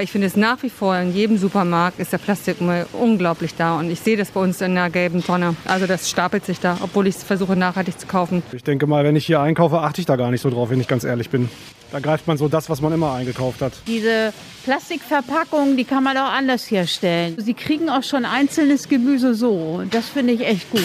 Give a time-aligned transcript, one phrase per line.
[0.00, 3.80] Ich finde es nach wie vor, in jedem Supermarkt ist der Plastikmüll unglaublich da.
[3.80, 5.56] Und ich sehe das bei uns in der gelben Tonne.
[5.64, 8.44] Also das stapelt sich da, obwohl ich es versuche nachhaltig zu kaufen.
[8.52, 10.80] Ich denke mal, wenn ich hier einkaufe, achte ich da gar nicht so drauf, wenn
[10.80, 11.50] ich ganz ehrlich bin.
[11.90, 13.72] Da greift man so das, was man immer eingekauft hat.
[13.88, 14.32] Diese
[14.68, 17.36] Plastikverpackungen, die kann man auch anders herstellen.
[17.38, 19.82] Sie kriegen auch schon einzelnes Gemüse so.
[19.90, 20.84] Das finde ich echt gut.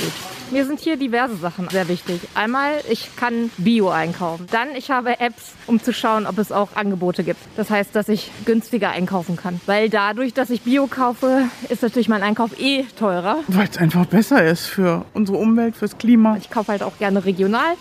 [0.51, 2.21] Mir sind hier diverse Sachen sehr wichtig.
[2.33, 4.47] Einmal, ich kann Bio einkaufen.
[4.51, 7.41] Dann, ich habe Apps, um zu schauen, ob es auch Angebote gibt.
[7.57, 9.59] Das heißt, dass ich günstiger einkaufen kann.
[9.65, 13.39] Weil dadurch, dass ich Bio kaufe, ist natürlich mein Einkauf eh teurer.
[13.49, 16.37] Weil es einfach besser ist für unsere Umwelt, fürs Klima.
[16.37, 17.73] Ich kaufe halt auch gerne regional.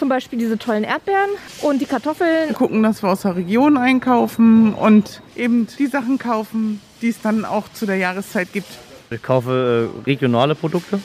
[0.00, 1.28] Zum Beispiel diese tollen Erdbeeren
[1.60, 2.48] und die Kartoffeln.
[2.48, 7.20] Wir gucken, dass wir aus der Region einkaufen und eben die Sachen kaufen, die es
[7.20, 8.66] dann auch zu der Jahreszeit gibt.
[9.10, 11.00] Ich kaufe äh, regionale Produkte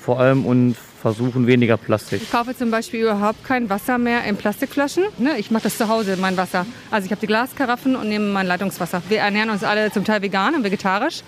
[0.00, 2.20] vor allem und versuchen weniger Plastik.
[2.20, 5.04] Ich kaufe zum Beispiel überhaupt kein Wasser mehr in Plastikflaschen.
[5.18, 6.66] Ne, ich mache das zu Hause, mein Wasser.
[6.90, 9.02] Also ich habe die Glaskaraffen und nehme mein Leitungswasser.
[9.08, 11.22] Wir ernähren uns alle zum Teil vegan und vegetarisch.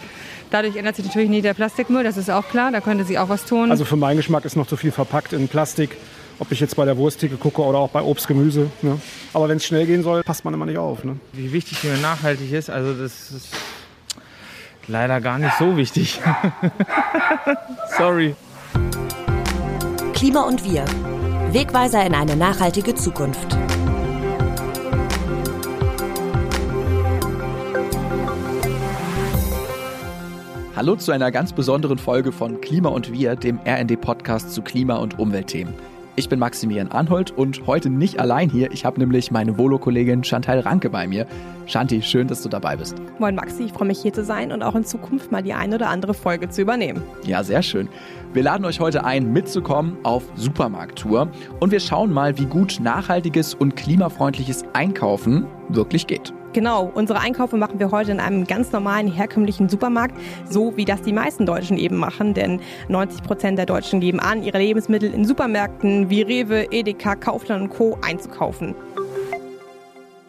[0.50, 2.72] Dadurch ändert sich natürlich nie der Plastikmüll, das ist auch klar.
[2.72, 3.70] Da könnte sie auch was tun.
[3.70, 5.96] Also für meinen Geschmack ist noch zu viel verpackt in Plastik.
[6.40, 8.68] Ob ich jetzt bei der Wursttheke gucke oder auch bei Obst, Gemüse.
[8.82, 9.00] Ne?
[9.32, 11.04] Aber wenn es schnell gehen soll, passt man immer nicht auf.
[11.04, 11.16] Ne?
[11.32, 13.48] Wie wichtig mir nachhaltig ist, also das ist
[14.88, 16.20] leider gar nicht so wichtig.
[17.96, 18.34] Sorry.
[20.12, 20.84] Klima und wir.
[21.52, 23.56] Wegweiser in eine nachhaltige Zukunft.
[30.74, 35.20] Hallo zu einer ganz besonderen Folge von Klima und wir, dem RND-Podcast zu Klima- und
[35.20, 35.93] Umweltthemen.
[36.16, 38.70] Ich bin Maximilian Arnhold und heute nicht allein hier.
[38.70, 41.26] Ich habe nämlich meine Volo-Kollegin Chantal Ranke bei mir.
[41.66, 42.94] Shanti, schön, dass du dabei bist.
[43.18, 45.74] Moin Maxi, ich freue mich hier zu sein und auch in Zukunft mal die eine
[45.74, 47.02] oder andere Folge zu übernehmen.
[47.24, 47.88] Ja, sehr schön.
[48.32, 53.52] Wir laden euch heute ein, mitzukommen auf Supermarkttour und wir schauen mal, wie gut nachhaltiges
[53.54, 56.32] und klimafreundliches Einkaufen wirklich geht.
[56.54, 60.14] Genau, unsere Einkäufe machen wir heute in einem ganz normalen, herkömmlichen Supermarkt,
[60.48, 64.44] so wie das die meisten Deutschen eben machen, denn 90 Prozent der Deutschen geben an,
[64.44, 67.98] ihre Lebensmittel in Supermärkten wie Rewe, Edeka, Kaufland und Co.
[68.02, 68.76] einzukaufen.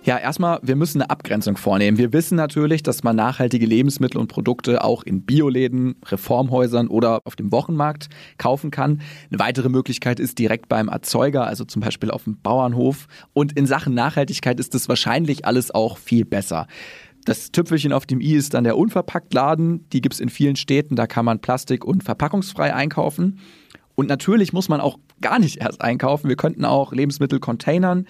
[0.06, 1.98] Ja, erstmal, wir müssen eine Abgrenzung vornehmen.
[1.98, 7.36] Wir wissen natürlich, dass man nachhaltige Lebensmittel und Produkte auch in Bioläden, Reformhäusern oder auf
[7.36, 9.02] dem Wochenmarkt kaufen kann.
[9.32, 13.08] Eine weitere Möglichkeit ist direkt beim Erzeuger, also zum Beispiel auf dem Bauernhof.
[13.34, 16.68] Und in Sachen Nachhaltigkeit ist es wahrscheinlich alles auch viel besser.
[17.26, 19.90] Das Tüpfelchen auf dem i ist dann der Unverpacktladen.
[19.90, 20.96] Die gibt es in vielen Städten.
[20.96, 23.40] Da kann man plastik- und verpackungsfrei einkaufen.
[23.96, 26.30] Und natürlich muss man auch gar nicht erst einkaufen.
[26.30, 28.06] Wir könnten auch Lebensmittel containern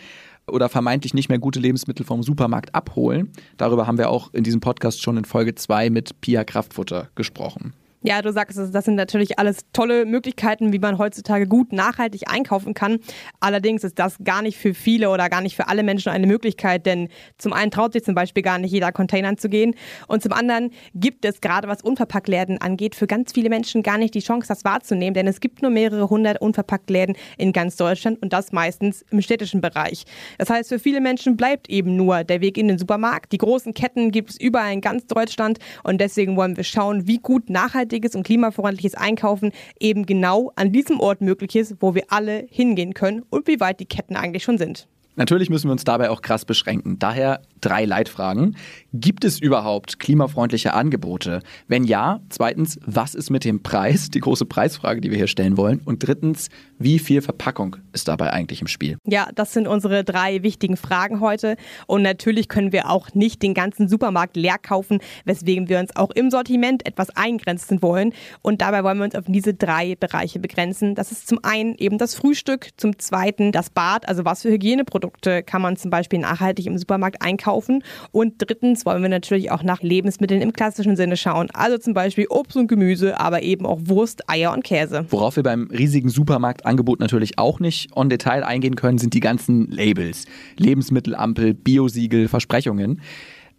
[0.48, 3.32] oder vermeintlich nicht mehr gute Lebensmittel vom Supermarkt abholen.
[3.58, 7.74] Darüber haben wir auch in diesem Podcast schon in Folge 2 mit Pia Kraftfutter gesprochen.
[8.08, 12.76] Ja, du sagst das sind natürlich alles tolle Möglichkeiten, wie man heutzutage gut nachhaltig einkaufen
[12.76, 13.00] kann.
[13.40, 16.86] Allerdings ist das gar nicht für viele oder gar nicht für alle Menschen eine Möglichkeit,
[16.86, 19.74] denn zum einen traut sich zum Beispiel gar nicht jeder Containern zu gehen
[20.08, 24.14] und zum anderen gibt es gerade was Unverpacktläden angeht für ganz viele Menschen gar nicht
[24.14, 28.34] die Chance, das wahrzunehmen, denn es gibt nur mehrere hundert Unverpacktläden in ganz Deutschland und
[28.34, 30.04] das meistens im städtischen Bereich.
[30.38, 33.32] Das heißt, für viele Menschen bleibt eben nur der Weg in den Supermarkt.
[33.32, 37.18] Die großen Ketten gibt es überall in ganz Deutschland und deswegen wollen wir schauen, wie
[37.18, 42.04] gut nachhaltig nachhaltiges und klimafreundliches Einkaufen eben genau an diesem Ort möglich ist, wo wir
[42.10, 44.88] alle hingehen können und wie weit die Ketten eigentlich schon sind.
[45.18, 47.00] Natürlich müssen wir uns dabei auch krass beschränken.
[47.00, 48.58] Daher drei Leitfragen.
[48.98, 51.42] Gibt es überhaupt klimafreundliche Angebote?
[51.68, 54.10] Wenn ja, zweitens, was ist mit dem Preis?
[54.10, 55.82] Die große Preisfrage, die wir hier stellen wollen.
[55.84, 58.98] Und drittens, wie viel Verpackung ist dabei eigentlich im Spiel?
[59.06, 61.58] Ja, das sind unsere drei wichtigen Fragen heute.
[61.88, 66.12] Und natürlich können wir auch nicht den ganzen Supermarkt leer kaufen, weswegen wir uns auch
[66.12, 68.14] im Sortiment etwas eingrenzen wollen.
[68.42, 70.96] Und dabei wollen wir uns auf diese drei Bereiche begrenzen.
[70.96, 74.96] Das ist zum einen eben das Frühstück, zum zweiten das Bad, also was für Hygieneprodukte
[74.96, 77.84] Produkte kann man zum Beispiel nachhaltig im Supermarkt einkaufen.
[78.12, 81.50] Und drittens wollen wir natürlich auch nach Lebensmitteln im klassischen Sinne schauen.
[81.54, 85.06] Also zum Beispiel Obst und Gemüse, aber eben auch Wurst, Eier und Käse.
[85.10, 89.70] Worauf wir beim riesigen Supermarktangebot natürlich auch nicht on Detail eingehen können, sind die ganzen
[89.72, 90.26] Labels.
[90.58, 93.02] Lebensmittelampel, Biosiegel, Versprechungen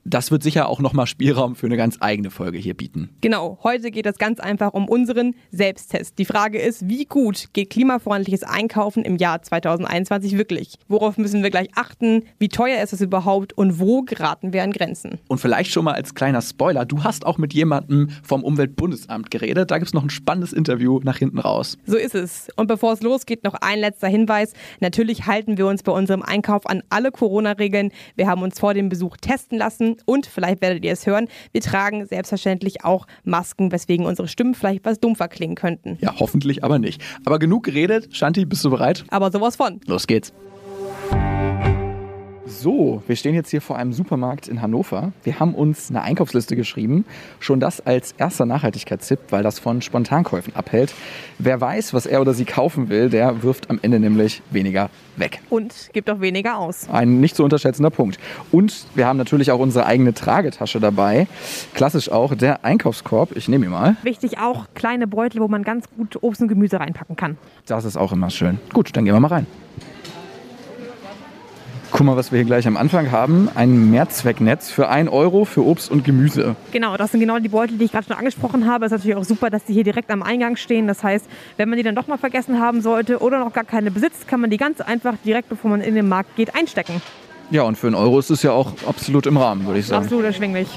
[0.07, 3.11] das wird sicher auch nochmal Spielraum für eine ganz eigene Folge hier bieten.
[3.21, 6.19] Genau, heute geht es ganz einfach um unseren Selbsttest.
[6.19, 10.75] Die Frage ist, wie gut geht klimafreundliches Einkaufen im Jahr 2021 wirklich?
[10.89, 12.25] Worauf müssen wir gleich achten?
[12.39, 15.19] Wie teuer ist es überhaupt und wo geraten wir an Grenzen?
[15.29, 19.71] Und vielleicht schon mal als kleiner Spoiler, du hast auch mit jemandem vom Umweltbundesamt geredet.
[19.71, 21.79] Da gibt es noch ein spannendes Interview nach hinten raus.
[21.85, 22.49] So ist es.
[22.57, 24.53] Und bevor es losgeht, noch ein letzter Hinweis.
[24.81, 27.91] Natürlich halten wir uns bei unserem Einkauf an alle Corona-Regeln.
[28.15, 31.61] Wir haben uns vor dem Besuch testen lassen und vielleicht werdet ihr es hören, wir
[31.61, 35.99] tragen selbstverständlich auch Masken, weswegen unsere Stimmen vielleicht was dumpfer klingen könnten.
[36.01, 37.03] Ja, hoffentlich aber nicht.
[37.25, 38.09] Aber genug geredet.
[38.15, 39.05] Shanti, bist du bereit?
[39.09, 39.81] Aber sowas von.
[39.87, 40.33] Los geht's.
[42.49, 45.13] So, wir stehen jetzt hier vor einem Supermarkt in Hannover.
[45.25, 47.05] Wir haben uns eine Einkaufsliste geschrieben.
[47.41, 50.95] Schon das als erster Nachhaltigkeitstipp, weil das von Spontankäufen abhält.
[51.41, 55.41] Wer weiß, was er oder sie kaufen will, der wirft am Ende nämlich weniger weg.
[55.51, 56.89] Und gibt auch weniger aus.
[56.89, 58.21] Ein nicht zu unterschätzender Punkt.
[58.53, 61.27] Und wir haben natürlich auch unsere eigene Tragetasche dabei.
[61.75, 63.37] Klassisch auch der Einkaufskorb.
[63.37, 63.97] Ich nehme ihn mal.
[64.05, 67.39] Wichtig auch kleine Beutel, wo man ganz gut Obst und Gemüse reinpacken kann.
[67.67, 68.61] Das ist auch immer schön.
[68.73, 69.47] Gut, dann gehen wir mal rein.
[71.97, 73.49] Guck mal, was wir hier gleich am Anfang haben.
[73.55, 76.55] Ein Mehrzwecknetz für 1 Euro für Obst und Gemüse.
[76.71, 78.85] Genau, das sind genau die Beutel, die ich gerade schon angesprochen habe.
[78.85, 80.89] Es ist natürlich auch super, dass die hier direkt am Eingang stehen.
[80.89, 81.25] Das heißt,
[81.57, 84.43] wenn man die dann doch mal vergessen haben sollte oder noch gar keine besitzt, kann
[84.43, 87.01] man die ganz einfach direkt, bevor man in den Markt geht, einstecken.
[87.51, 90.05] Ja, und für einen Euro ist es ja auch absolut im Rahmen, würde ich sagen.
[90.05, 90.69] Absolut erschwinglich.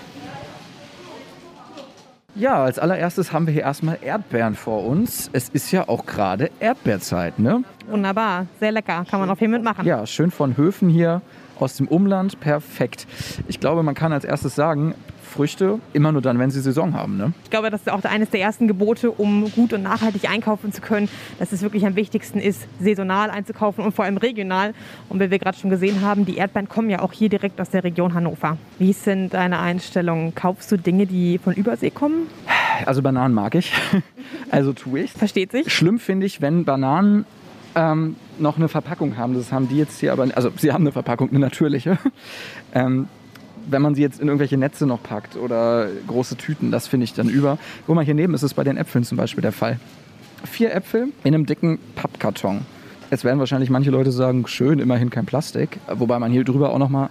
[2.39, 5.29] Ja, als allererstes haben wir hier erstmal Erdbeeren vor uns.
[5.33, 7.65] Es ist ja auch gerade Erdbeerzeit, ne?
[7.89, 9.85] Wunderbar, sehr lecker, kann man auch viel mitmachen.
[9.85, 11.21] Ja, schön von Höfen hier
[11.59, 13.07] aus dem Umland, perfekt.
[13.49, 14.95] Ich glaube, man kann als erstes sagen,
[15.29, 17.17] Früchte immer nur dann, wenn sie Saison haben.
[17.17, 17.33] Ne?
[17.43, 20.81] Ich glaube, das ist auch eines der ersten Gebote, um gut und nachhaltig einkaufen zu
[20.81, 24.73] können, dass es wirklich am wichtigsten ist, saisonal einzukaufen und vor allem regional.
[25.07, 27.69] Und wie wir gerade schon gesehen haben, die Erdbeeren kommen ja auch hier direkt aus
[27.69, 28.57] der Region Hannover.
[28.79, 30.35] Wie sind deine Einstellungen?
[30.35, 32.27] Kaufst du Dinge, die von Übersee kommen?
[32.85, 33.73] Also Bananen mag ich.
[34.51, 35.11] Also tue ich.
[35.11, 35.71] Versteht sich.
[35.71, 37.25] Schlimm finde ich, wenn Bananen
[37.75, 39.33] ähm, noch eine Verpackung haben.
[39.33, 41.97] Das haben die jetzt hier aber, also sie haben eine Verpackung, eine natürliche.
[42.71, 43.07] Ähm,
[43.67, 47.13] wenn man sie jetzt in irgendwelche Netze noch packt oder große Tüten, das finde ich
[47.13, 47.57] dann über.
[47.85, 49.79] Guck mal, hier neben ist es bei den Äpfeln zum Beispiel der Fall.
[50.45, 52.61] Vier Äpfel in einem dicken Pappkarton.
[53.11, 55.79] Jetzt werden wahrscheinlich manche Leute sagen, schön, immerhin kein Plastik.
[55.91, 57.09] Wobei man hier drüber auch nochmal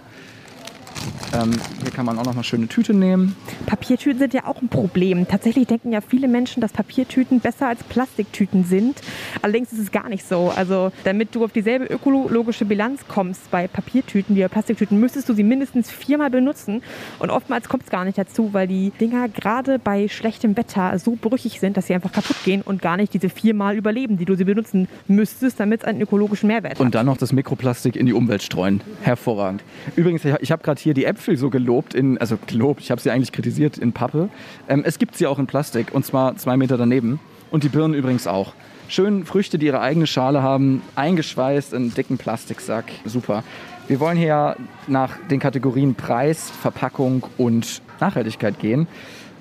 [1.33, 1.51] ähm,
[1.81, 3.35] hier kann man auch noch eine schöne Tüte nehmen.
[3.65, 5.27] Papiertüten sind ja auch ein Problem.
[5.27, 9.01] Tatsächlich denken ja viele Menschen, dass Papiertüten besser als Plastiktüten sind.
[9.41, 10.51] Allerdings ist es gar nicht so.
[10.55, 15.33] Also damit du auf dieselbe ökologische Bilanz kommst bei Papiertüten wie bei Plastiktüten, müsstest du
[15.33, 16.81] sie mindestens viermal benutzen.
[17.19, 21.17] Und oftmals kommt es gar nicht dazu, weil die Dinger gerade bei schlechtem Wetter so
[21.19, 24.35] brüchig sind, dass sie einfach kaputt gehen und gar nicht diese viermal überleben, die du
[24.35, 26.79] sie benutzen müsstest, damit es einen ökologischen Mehrwert hat.
[26.79, 28.81] Und dann noch das Mikroplastik in die Umwelt streuen.
[29.01, 29.63] Hervorragend.
[29.95, 33.11] Übrigens, ich habe gerade hier die Äpfel so gelobt, in, also gelobt, ich habe sie
[33.11, 34.29] eigentlich kritisiert in Pappe.
[34.67, 37.19] Ähm, es gibt sie auch in Plastik und zwar zwei Meter daneben.
[37.51, 38.53] Und die Birnen übrigens auch.
[38.87, 42.85] Schön Früchte, die ihre eigene Schale haben, eingeschweißt in einen dicken Plastiksack.
[43.05, 43.43] Super.
[43.87, 44.55] Wir wollen hier
[44.87, 48.87] nach den Kategorien Preis, Verpackung und Nachhaltigkeit gehen.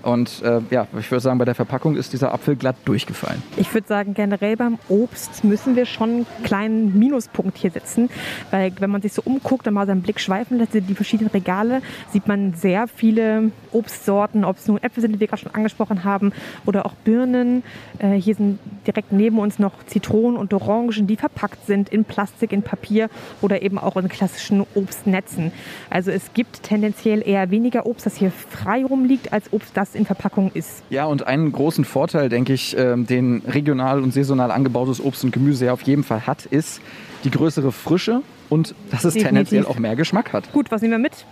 [0.02, 3.42] Und äh, ja, ich würde sagen, bei der Verpackung ist dieser Apfel glatt durchgefallen.
[3.56, 8.08] Ich würde sagen, generell beim Obst müssen wir schon einen kleinen Minuspunkt hier setzen,
[8.50, 11.82] weil wenn man sich so umguckt und mal seinen Blick schweifen lässt, die verschiedenen Regale,
[12.12, 16.04] sieht man sehr viele Obstsorten, ob es nun Äpfel sind, die wir gerade schon angesprochen
[16.04, 16.32] haben,
[16.64, 17.62] oder auch Birnen.
[17.98, 22.52] Äh, hier sind direkt neben uns noch Zitronen und Orangen, die verpackt sind in Plastik,
[22.52, 23.10] in Papier
[23.40, 25.52] oder eben auch in klassischen Obstnetzen.
[25.90, 30.06] Also es gibt tendenziell eher weniger Obst, das hier frei rumliegt, als Obst, das in
[30.06, 30.82] Verpackung ist.
[30.90, 35.32] Ja, und einen großen Vorteil, denke ich, ähm, den regional und saisonal angebautes Obst und
[35.32, 36.80] Gemüse ja auf jeden Fall hat, ist
[37.24, 39.26] die größere Frische und dass es Definitiv.
[39.26, 40.52] tendenziell auch mehr Geschmack hat.
[40.52, 41.24] Gut, was nehmen wir mit?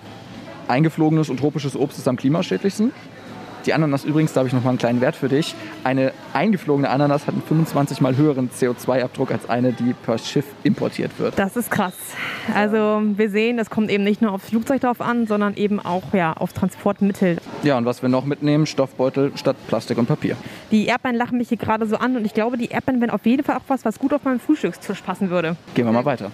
[0.68, 2.92] Eingeflogenes und tropisches Obst ist am klimaschädlichsten.
[3.66, 5.56] Die Ananas übrigens, da habe ich noch mal einen kleinen Wert für dich.
[5.82, 11.18] Eine eingeflogene Ananas hat einen 25 mal höheren CO2-Abdruck als eine, die per Schiff importiert
[11.18, 11.36] wird.
[11.36, 11.94] Das ist krass.
[12.54, 16.14] Also wir sehen, es kommt eben nicht nur aufs Flugzeug drauf an, sondern eben auch
[16.14, 17.38] ja, auf Transportmittel.
[17.64, 20.36] Ja, und was wir noch mitnehmen, Stoffbeutel statt Plastik und Papier.
[20.70, 23.26] Die Erdbeeren lachen mich hier gerade so an und ich glaube, die Erdbeeren wären auf
[23.26, 25.56] jeden Fall auch was, was gut auf meinen Frühstückstisch passen würde.
[25.74, 26.30] Gehen wir mal weiter.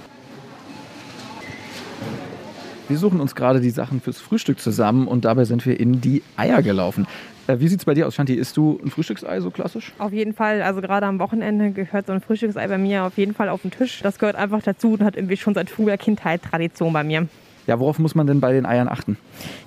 [2.93, 6.23] Wir suchen uns gerade die Sachen fürs Frühstück zusammen und dabei sind wir in die
[6.37, 7.07] Eier gelaufen.
[7.47, 8.35] Äh, wie sieht es bei dir aus, Shanti?
[8.35, 9.93] Isst du ein Frühstücksei so klassisch?
[9.99, 13.35] Auf jeden Fall, also gerade am Wochenende gehört so ein Frühstücksei bei mir auf jeden
[13.35, 14.01] Fall auf den Tisch.
[14.03, 17.29] Das gehört einfach dazu und hat irgendwie schon seit früher Kindheit Tradition bei mir.
[17.67, 19.17] Ja, worauf muss man denn bei den Eiern achten?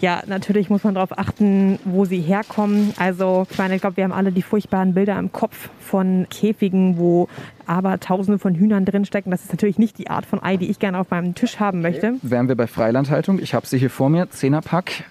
[0.01, 2.93] Ja, natürlich muss man darauf achten, wo sie herkommen.
[2.97, 6.97] Also, ich meine, ich glaube, wir haben alle die furchtbaren Bilder im Kopf von Käfigen,
[6.97, 7.29] wo
[7.65, 9.31] aber Tausende von Hühnern drinstecken.
[9.31, 11.81] Das ist natürlich nicht die Art von Ei, die ich gerne auf meinem Tisch haben
[11.81, 12.15] möchte.
[12.21, 13.39] Wären wir bei Freilandhaltung.
[13.39, 14.25] Ich habe sie hier vor mir.
[14.25, 15.05] 10er Pack,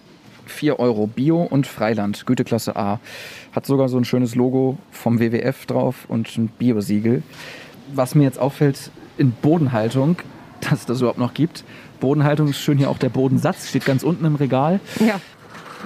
[0.46, 3.00] 4 Euro Bio und Freiland, Güteklasse A.
[3.52, 7.22] Hat sogar so ein schönes Logo vom WWF drauf und ein Bio-Siegel.
[7.94, 10.16] Was mir jetzt auffällt, in Bodenhaltung,
[10.60, 11.64] dass es das überhaupt noch gibt.
[12.00, 14.80] Bodenhaltung ist schön hier auch der Bodensatz, steht ganz unten im Regal.
[15.00, 15.20] Ja.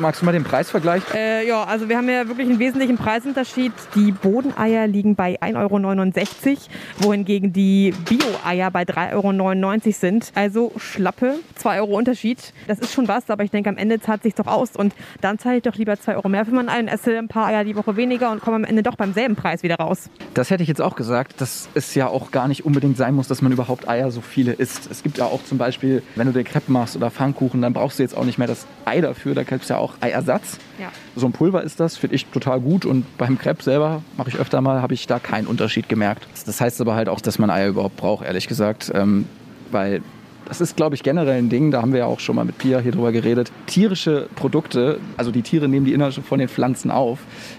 [0.00, 1.02] Magst du mal den Preisvergleich?
[1.14, 3.72] Äh, ja, also wir haben ja wirklich einen wesentlichen Preisunterschied.
[3.94, 6.56] Die Bodeneier liegen bei 1,69 Euro,
[6.98, 10.32] wohingegen die Bio-Eier bei 3,99 Euro sind.
[10.34, 12.52] Also schlappe 2 Euro Unterschied.
[12.66, 14.76] Das ist schon was, aber ich denke, am Ende zahlt sich doch aus.
[14.76, 17.46] Und dann zahle ich doch lieber 2 Euro mehr für meinen einen, esse ein paar
[17.46, 20.10] Eier die Woche weniger und komme am Ende doch beim selben Preis wieder raus.
[20.34, 23.28] Das hätte ich jetzt auch gesagt, dass es ja auch gar nicht unbedingt sein muss,
[23.28, 24.90] dass man überhaupt Eier so viele isst.
[24.90, 27.98] Es gibt ja auch zum Beispiel, wenn du dir Crepe machst oder Pfannkuchen, dann brauchst
[27.98, 29.34] du jetzt auch nicht mehr das Ei dafür.
[29.34, 30.58] Da gibt es ja auch Eiersatz.
[30.78, 30.90] Ja.
[31.16, 32.84] So ein Pulver ist das, finde ich total gut.
[32.84, 36.26] Und beim Crepe selber mache ich öfter mal, habe ich da keinen Unterschied gemerkt.
[36.46, 38.90] Das heißt aber halt auch, dass man Eier überhaupt braucht, ehrlich gesagt.
[38.94, 39.26] Ähm,
[39.70, 40.02] weil
[40.48, 42.56] das ist, glaube ich, generell ein Ding, da haben wir ja auch schon mal mit
[42.56, 43.52] Pia hier drüber geredet.
[43.66, 47.18] Tierische Produkte, also die Tiere nehmen die Inhalte von den Pflanzen auf.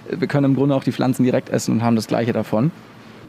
[0.09, 2.71] Wir können im Grunde auch die Pflanzen direkt essen und haben das Gleiche davon.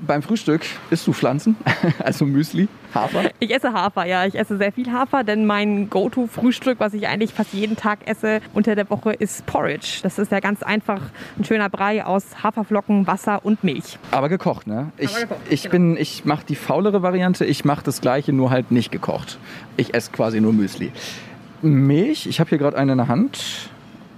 [0.06, 1.56] Beim Frühstück isst du Pflanzen,
[1.98, 3.30] also Müsli, Hafer.
[3.38, 4.24] Ich esse Hafer, ja.
[4.24, 8.40] Ich esse sehr viel Hafer, denn mein Go-To-Frühstück, was ich eigentlich fast jeden Tag esse
[8.54, 10.00] unter der Woche, ist Porridge.
[10.02, 11.00] Das ist ja ganz einfach
[11.38, 13.98] ein schöner Brei aus Haferflocken, Wasser und Milch.
[14.10, 14.92] Aber gekocht, ne?
[14.96, 15.72] Ich, gekocht, ich genau.
[15.72, 17.44] bin, ich mache die faulere Variante.
[17.44, 19.38] Ich mache das Gleiche, nur halt nicht gekocht.
[19.76, 20.92] Ich esse quasi nur Müsli.
[21.62, 23.70] Milch, ich habe hier gerade eine in der Hand.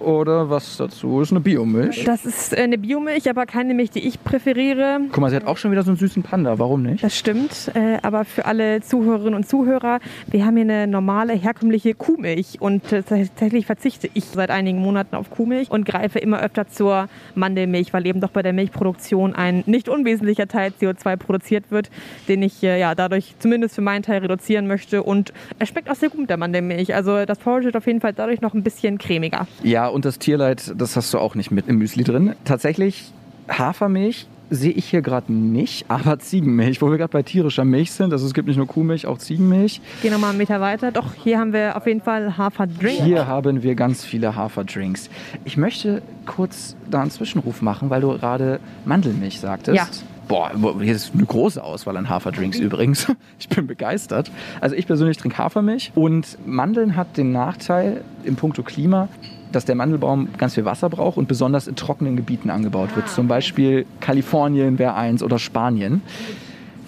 [0.02, 1.20] Oder was dazu?
[1.20, 2.04] Ist eine Biomilch.
[2.04, 5.00] Das ist äh, eine Biomilch, aber keine Milch, die ich präferiere.
[5.10, 6.58] Guck mal, sie hat auch schon wieder so einen süßen Panda.
[6.58, 7.04] Warum nicht?
[7.04, 11.94] Das stimmt, äh, aber für alle Zuhörerinnen und Zuhörer, wir haben hier eine normale, herkömmliche
[11.94, 16.68] Kuhmilch und äh, tatsächlich verzichte ich seit einigen Monaten auf Kuhmilch und greife immer öfter
[16.68, 21.90] zur Mandelmilch, weil eben doch bei der Milchproduktion ein nicht unwesentlicher Teil CO2 produziert wird,
[22.28, 26.10] den ich ja dadurch zumindest für meinen Teil reduzieren möchte und es schmeckt auch sehr
[26.10, 26.94] gut mit der Mandelmilch.
[26.94, 29.46] Also das Porridge wird auf jeden Fall dadurch noch ein bisschen cremiger.
[29.62, 32.34] Ja, und das Tierleid, das hast du auch nicht mit im Müsli drin.
[32.44, 33.12] Tatsächlich,
[33.48, 38.12] Hafermilch sehe ich hier gerade nicht, aber Ziegenmilch, wo wir gerade bei tierischer Milch sind.
[38.12, 39.80] Also es gibt nicht nur Kuhmilch, auch Ziegenmilch.
[40.02, 40.92] Geh nochmal einen Meter weiter.
[40.92, 43.02] Doch, hier haben wir auf jeden Fall Haferdrink.
[43.02, 45.08] Hier haben wir ganz viele Haferdrinks.
[45.44, 49.76] Ich möchte kurz da einen Zwischenruf machen, weil du gerade Mandelmilch sagtest.
[49.76, 49.88] Ja.
[50.28, 53.06] Boah, hier ist eine große Auswahl an Haferdrinks übrigens.
[53.38, 54.30] Ich bin begeistert.
[54.60, 59.08] Also ich persönlich trinke Hafermilch und Mandeln hat den Nachteil im Puncto Klima,
[59.52, 63.08] dass der Mandelbaum ganz viel Wasser braucht und besonders in trockenen Gebieten angebaut wird.
[63.08, 66.02] Zum Beispiel Kalifornien wäre eins oder Spanien.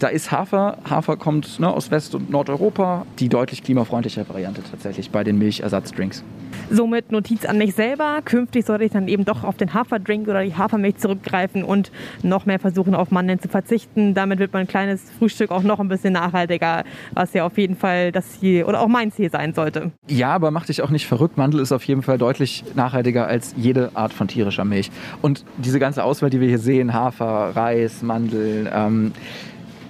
[0.04, 0.76] Da ist Hafer.
[0.84, 3.06] Hafer kommt ne, aus West- und Nordeuropa.
[3.20, 6.22] Die deutlich klimafreundlichere Variante tatsächlich bei den Milchersatzdrinks.
[6.70, 8.20] Somit Notiz an mich selber.
[8.22, 11.90] Künftig sollte ich dann eben doch auf den Haferdrink oder die Hafermilch zurückgreifen und
[12.22, 14.12] noch mehr versuchen, auf Mandeln zu verzichten.
[14.12, 16.84] Damit wird mein kleines Frühstück auch noch ein bisschen nachhaltiger,
[17.14, 19.90] was ja auf jeden Fall das Ziel oder auch mein Ziel sein sollte.
[20.06, 21.38] Ja, aber mach dich auch nicht verrückt.
[21.38, 24.90] Mandel ist auf jeden Fall deutlich nachhaltiger als jede Art von tierischer Milch.
[25.22, 29.12] Und diese ganze Auswahl, die wir hier sehen, Hafer, Reis, Mandel, ähm,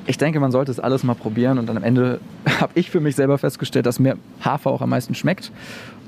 [0.07, 2.21] ich denke, man sollte es alles mal probieren und dann am Ende
[2.61, 5.51] habe ich für mich selber festgestellt, dass mir Hafer auch am meisten schmeckt.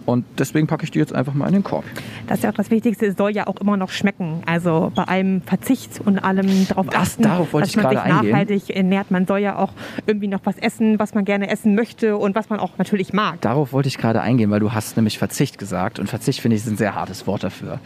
[0.05, 1.83] Und deswegen packe ich die jetzt einfach mal in den Korb.
[2.29, 4.41] Das ist ja auch das Wichtigste, es soll ja auch immer noch schmecken.
[4.47, 7.99] Also bei allem Verzicht und allem darauf Das- achten, darauf wollte dass ich man sich
[7.99, 8.31] eingehen.
[8.31, 9.11] nachhaltig ernährt.
[9.11, 9.73] Man soll ja auch
[10.07, 13.41] irgendwie noch was essen, was man gerne essen möchte und was man auch natürlich mag.
[13.41, 15.99] Darauf wollte ich gerade eingehen, weil du hast nämlich Verzicht gesagt.
[15.99, 17.81] Und Verzicht, finde ich, ist ein sehr hartes Wort dafür.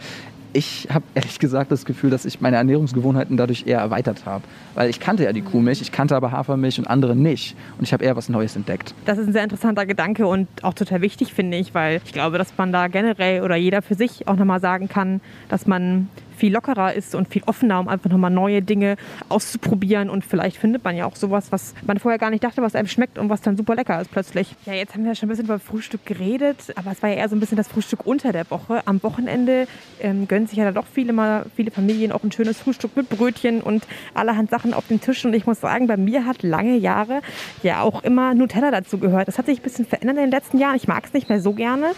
[0.53, 4.43] Ich habe ehrlich gesagt das Gefühl, dass ich meine Ernährungsgewohnheiten dadurch eher erweitert habe.
[4.75, 7.55] Weil ich kannte ja die Kuhmilch, ich kannte aber Hafermilch und andere nicht.
[7.77, 8.93] Und ich habe eher was Neues entdeckt.
[9.05, 12.37] Das ist ein sehr interessanter Gedanke und auch total wichtig, finde ich, weil ich glaube,
[12.37, 16.09] dass man da generell oder jeder für sich auch nochmal sagen kann, dass man
[16.41, 18.95] viel lockerer ist und viel offener, um einfach nochmal neue Dinge
[19.29, 20.09] auszuprobieren.
[20.09, 22.87] Und vielleicht findet man ja auch sowas, was man vorher gar nicht dachte, was einem
[22.87, 24.55] schmeckt und was dann super lecker ist plötzlich.
[24.65, 27.29] Ja, jetzt haben wir schon ein bisschen über Frühstück geredet, aber es war ja eher
[27.29, 28.81] so ein bisschen das Frühstück unter der Woche.
[28.87, 29.67] Am Wochenende
[30.01, 33.07] ähm, gönnen sich ja dann doch viele mal, viele Familien auch ein schönes Frühstück mit
[33.09, 35.23] Brötchen und allerhand Sachen auf dem Tisch.
[35.23, 37.21] Und ich muss sagen, bei mir hat lange Jahre
[37.61, 39.27] ja auch immer Nutella dazu gehört.
[39.27, 40.75] Das hat sich ein bisschen verändert in den letzten Jahren.
[40.75, 41.91] Ich mag es nicht mehr so gerne.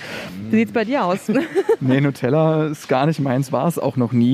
[0.50, 1.31] Wie sieht es bei dir aus?
[1.79, 4.33] Nee, Nutella ist gar nicht meins, war es auch noch nie.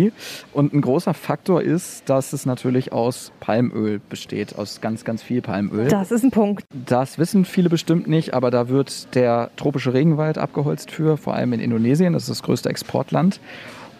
[0.53, 5.41] Und ein großer Faktor ist, dass es natürlich aus Palmöl besteht, aus ganz, ganz viel
[5.41, 5.88] Palmöl.
[5.88, 6.65] Das ist ein Punkt.
[6.86, 11.53] Das wissen viele bestimmt nicht, aber da wird der tropische Regenwald abgeholzt für, vor allem
[11.53, 12.13] in Indonesien.
[12.13, 13.39] Das ist das größte Exportland.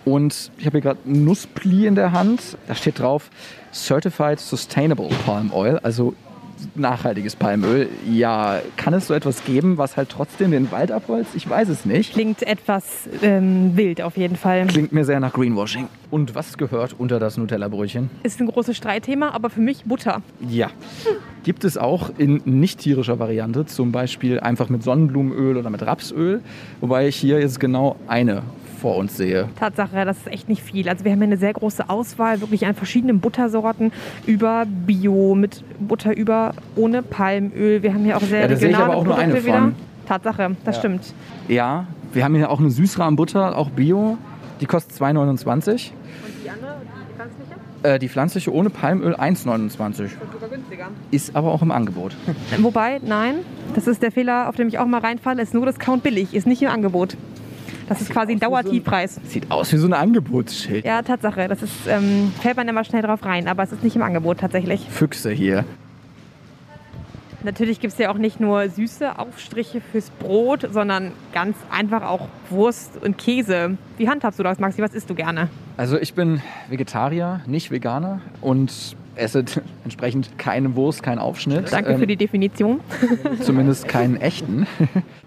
[0.06, 2.58] Und ich habe hier gerade ein Nusspli in der Hand.
[2.68, 3.30] Da steht drauf
[3.74, 6.16] Certified Sustainable Palm Oil, also
[6.76, 7.90] nachhaltiges Palmöl.
[8.10, 11.36] Ja, kann es so etwas geben, was halt trotzdem den Wald abholzt?
[11.36, 12.14] Ich weiß es nicht.
[12.14, 14.68] Klingt etwas ähm, wild auf jeden Fall.
[14.68, 15.88] Klingt mir sehr nach Greenwashing.
[16.12, 18.10] Und was gehört unter das Nutella-Brötchen?
[18.24, 20.22] Ist ein großes Streitthema, aber für mich Butter.
[20.48, 20.70] Ja.
[21.44, 26.42] Gibt es auch in nicht tierischer Variante, zum Beispiel einfach mit Sonnenblumenöl oder mit Rapsöl,
[26.82, 28.44] wobei ich hier jetzt genau eine
[28.80, 29.50] vor uns sehe.
[29.60, 30.90] Tatsache, das ist echt nicht viel.
[30.90, 33.92] Also wir haben hier eine sehr große Auswahl, wirklich an verschiedenen Buttersorten,
[34.26, 37.84] über Bio, mit Butter über, ohne Palmöl.
[37.84, 39.46] Wir haben hier auch sehr Ja, da sehe ich regionale aber auch nur Produkte eine
[39.46, 39.60] wieder.
[39.60, 39.76] von.
[40.08, 40.80] Tatsache, das Ja.
[40.80, 41.14] stimmt.
[41.48, 44.18] Ja, Wir haben hier auch eine Süßrahmenbutter, auch Bio.
[44.62, 45.92] Die kostet 2,29.
[45.92, 47.54] Und die andere, die pflanzliche?
[47.84, 50.10] Äh, die pflanzliche ohne Palmöl 1,29.
[50.34, 50.88] Sogar günstiger.
[51.12, 52.16] Ist aber auch im Angebot.
[52.58, 53.36] Wobei, nein,
[53.76, 56.48] das ist der Fehler, auf den ich auch mal reinfalle, ist nur Discount billig, ist
[56.48, 57.16] nicht im Angebot.
[57.90, 59.20] Das ist quasi ein Dauertiefpreis.
[59.26, 60.86] Sieht aus wie so ein Angebotsschild.
[60.86, 61.48] Ja, Tatsache.
[61.48, 64.40] Das ist, ähm, fällt man immer schnell drauf rein, aber es ist nicht im Angebot
[64.40, 64.88] tatsächlich.
[64.90, 65.66] Füchse hier.
[67.44, 72.28] Natürlich gibt es ja auch nicht nur süße Aufstriche fürs Brot, sondern ganz einfach auch
[72.50, 73.78] Wurst und Käse.
[73.98, 74.82] Wie handhabst du das, Maxi?
[74.82, 75.50] Was isst du gerne?
[75.78, 79.46] Also ich bin Vegetarier, nicht Veganer und esse
[79.84, 81.72] entsprechend keine Wurst, keinen Aufschnitt.
[81.72, 82.82] Danke für die Definition.
[83.42, 84.68] Zumindest keinen echten.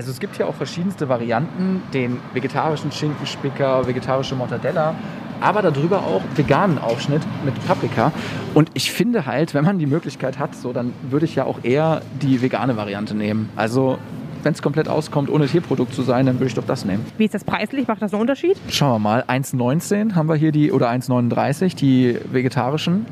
[0.00, 4.94] Also es gibt hier auch verschiedenste Varianten, den vegetarischen Schinkenspicker, vegetarische Mortadella,
[5.42, 8.10] aber darüber auch veganen Aufschnitt mit Paprika.
[8.54, 11.58] Und ich finde halt, wenn man die Möglichkeit hat, so dann würde ich ja auch
[11.64, 13.50] eher die vegane Variante nehmen.
[13.56, 13.98] Also
[14.42, 17.04] wenn es komplett auskommt, ohne Tierprodukt zu sein, dann würde ich doch das nehmen.
[17.18, 17.86] Wie ist das preislich?
[17.86, 18.56] Macht das einen Unterschied?
[18.70, 23.04] Schauen wir mal, 1,19 haben wir hier die, oder 1,39 die vegetarischen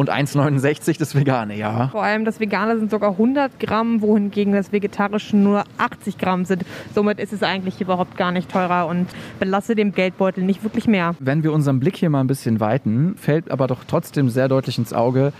[0.00, 1.88] und 1,69 das vegane, ja.
[1.88, 6.64] Vor allem das Vegane sind sogar 100 Gramm, wohingegen das Vegetarische nur 80 Gramm sind.
[6.94, 11.14] Somit ist es eigentlich überhaupt gar nicht teurer und belasse dem Geldbeutel nicht wirklich mehr.
[11.20, 14.78] Wenn wir unseren Blick hier mal ein bisschen weiten, fällt aber doch trotzdem sehr deutlich
[14.78, 15.34] ins Auge,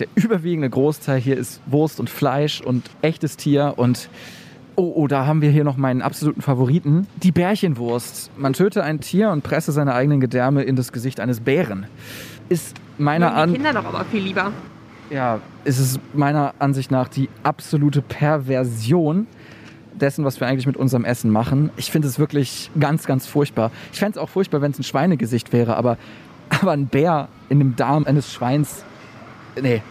[0.00, 4.08] der überwiegende Großteil hier ist Wurst und Fleisch und echtes Tier und
[4.74, 7.06] Oh, oh, da haben wir hier noch meinen absoluten Favoriten.
[7.22, 8.30] Die Bärchenwurst.
[8.38, 11.86] Man töte ein Tier und presse seine eigenen Gedärme in das Gesicht eines Bären.
[12.48, 14.52] Ist meiner Mögen die An Kinder doch aber viel lieber.
[15.10, 19.26] ja, ist es meiner Ansicht nach die absolute Perversion
[19.94, 21.70] dessen, was wir eigentlich mit unserem Essen machen.
[21.76, 23.70] Ich finde es wirklich ganz, ganz furchtbar.
[23.92, 25.98] Ich fände es auch furchtbar, wenn es ein Schweinegesicht wäre, aber,
[26.48, 28.84] aber ein Bär in dem Darm eines Schweins,
[29.60, 29.82] nee.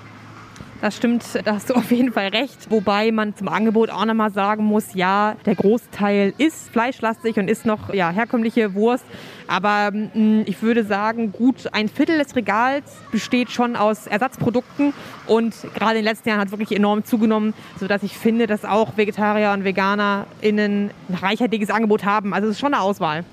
[0.82, 2.72] Das stimmt, da hast du auf jeden Fall recht.
[2.72, 7.68] Wobei man zum Angebot auch nochmal sagen muss, ja, der Großteil ist fleischlastig und ist
[7.68, 9.06] noch ja, herkömmliche Wurst.
[9.48, 14.94] Aber mh, ich würde sagen, gut ein Viertel des Regals besteht schon aus Ersatzprodukten.
[15.28, 18.66] Und gerade in den letzten Jahren hat es wirklich enorm zugenommen, sodass ich finde, dass
[18.66, 22.34] auch Vegetarier und VeganerInnen ein reichhaltiges Angebot haben.
[22.34, 23.24] Also es ist schon eine Auswahl.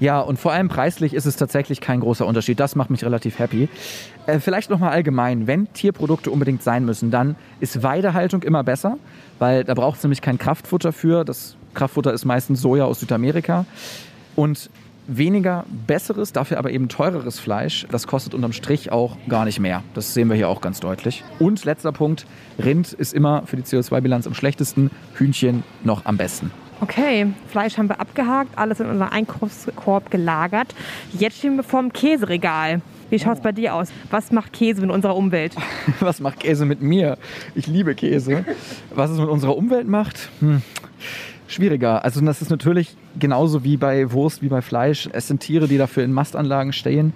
[0.00, 2.60] Ja, und vor allem preislich ist es tatsächlich kein großer Unterschied.
[2.60, 3.68] Das macht mich relativ happy.
[4.26, 8.98] Äh, vielleicht nochmal allgemein, wenn Tierprodukte unbedingt sein müssen, dann ist Weidehaltung immer besser,
[9.38, 11.24] weil da braucht es nämlich kein Kraftfutter für.
[11.24, 13.64] Das Kraftfutter ist meistens Soja aus Südamerika.
[14.36, 14.70] Und
[15.08, 19.82] weniger besseres, dafür aber eben teureres Fleisch, das kostet unterm Strich auch gar nicht mehr.
[19.94, 21.24] Das sehen wir hier auch ganz deutlich.
[21.40, 22.26] Und letzter Punkt,
[22.62, 26.52] Rind ist immer für die CO2-Bilanz am schlechtesten, Hühnchen noch am besten.
[26.80, 30.74] Okay, Fleisch haben wir abgehakt, alles in unseren Einkaufskorb gelagert.
[31.12, 32.80] Jetzt stehen wir vor dem Käseregal.
[33.10, 33.88] Wie schaut es bei dir aus?
[34.10, 35.54] Was macht Käse mit unserer Umwelt?
[36.00, 37.16] Was macht Käse mit mir?
[37.54, 38.44] Ich liebe Käse.
[38.94, 40.28] Was es mit unserer Umwelt macht?
[40.40, 40.62] Hm.
[41.48, 42.04] Schwieriger.
[42.04, 45.08] Also das ist natürlich genauso wie bei Wurst, wie bei Fleisch.
[45.12, 47.14] Es sind Tiere, die dafür in Mastanlagen stehen.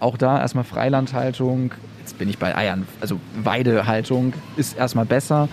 [0.00, 1.72] Auch da erstmal Freilandhaltung.
[2.00, 2.86] Jetzt bin ich bei Eiern.
[3.00, 5.48] Also Weidehaltung ist erstmal besser.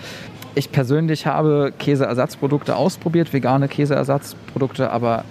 [0.54, 5.24] Ich persönlich habe Käseersatzprodukte ausprobiert, vegane Käseersatzprodukte, aber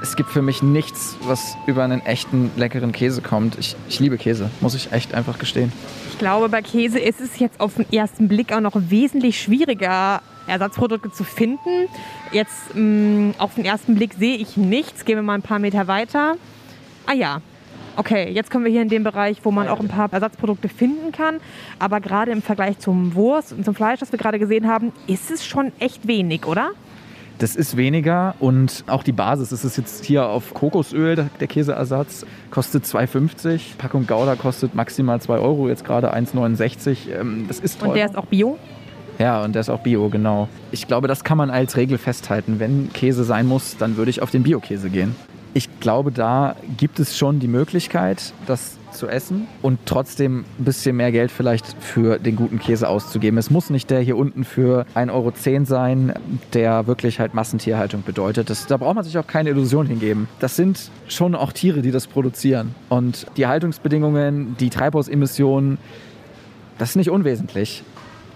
[0.00, 3.58] es gibt für mich nichts, was über einen echten leckeren Käse kommt.
[3.58, 5.70] Ich, ich liebe Käse, muss ich echt einfach gestehen.
[6.10, 10.22] Ich glaube, bei Käse ist es jetzt auf den ersten Blick auch noch wesentlich schwieriger,
[10.46, 11.88] Ersatzprodukte zu finden.
[12.32, 15.04] Jetzt mh, auf den ersten Blick sehe ich nichts.
[15.04, 16.34] Gehen wir mal ein paar Meter weiter.
[17.06, 17.40] Ah ja.
[17.96, 21.12] Okay, jetzt kommen wir hier in den Bereich, wo man auch ein paar Ersatzprodukte finden
[21.12, 21.40] kann.
[21.78, 25.30] Aber gerade im Vergleich zum Wurst und zum Fleisch, das wir gerade gesehen haben, ist
[25.30, 26.70] es schon echt wenig, oder?
[27.38, 29.50] Das ist weniger und auch die Basis.
[29.50, 33.76] Das ist jetzt hier auf Kokosöl, der Käseersatz, kostet 2,50.
[33.78, 37.10] Packung Gouda kostet maximal 2 Euro, jetzt gerade 1,69.
[37.18, 37.88] Ähm, Das ist teuer.
[37.88, 38.58] Und der ist auch bio?
[39.18, 40.48] Ja, und der ist auch Bio, genau.
[40.70, 42.58] Ich glaube, das kann man als Regel festhalten.
[42.58, 45.14] Wenn Käse sein muss, dann würde ich auf den Bio-Käse gehen.
[45.54, 50.96] Ich glaube, da gibt es schon die Möglichkeit, das zu essen und trotzdem ein bisschen
[50.96, 53.36] mehr Geld vielleicht für den guten Käse auszugeben.
[53.36, 56.14] Es muss nicht der hier unten für 1,10 Euro sein,
[56.54, 58.48] der wirklich halt Massentierhaltung bedeutet.
[58.48, 60.26] Das, da braucht man sich auch keine Illusion hingeben.
[60.40, 62.74] Das sind schon auch Tiere, die das produzieren.
[62.88, 65.76] Und die Haltungsbedingungen, die Treibhausemissionen,
[66.78, 67.84] das ist nicht unwesentlich.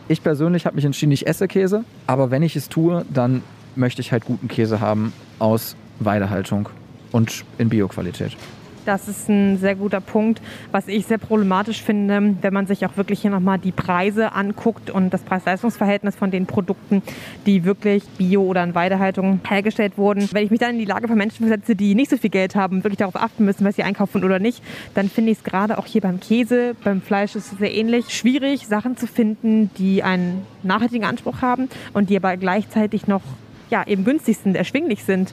[0.09, 3.43] Ich persönlich habe mich entschieden, ich esse Käse, aber wenn ich es tue, dann
[3.75, 6.69] möchte ich halt guten Käse haben aus Weidehaltung
[7.17, 8.37] und in Bioqualität.
[8.85, 12.97] Das ist ein sehr guter Punkt, was ich sehr problematisch finde, wenn man sich auch
[12.97, 17.03] wirklich hier nochmal die Preise anguckt und das Preis-Leistungs-Verhältnis von den Produkten,
[17.47, 20.29] die wirklich Bio- oder in Weidehaltung hergestellt wurden.
[20.31, 22.55] Wenn ich mich dann in die Lage von Menschen versetze, die nicht so viel Geld
[22.55, 24.63] haben, wirklich darauf achten müssen, was sie einkaufen oder nicht,
[24.95, 28.11] dann finde ich es gerade auch hier beim Käse, beim Fleisch ist es sehr ähnlich,
[28.11, 33.23] schwierig, Sachen zu finden, die einen nachhaltigen Anspruch haben und die aber gleichzeitig noch
[33.69, 35.33] ja, eben günstig sind, erschwinglich sind.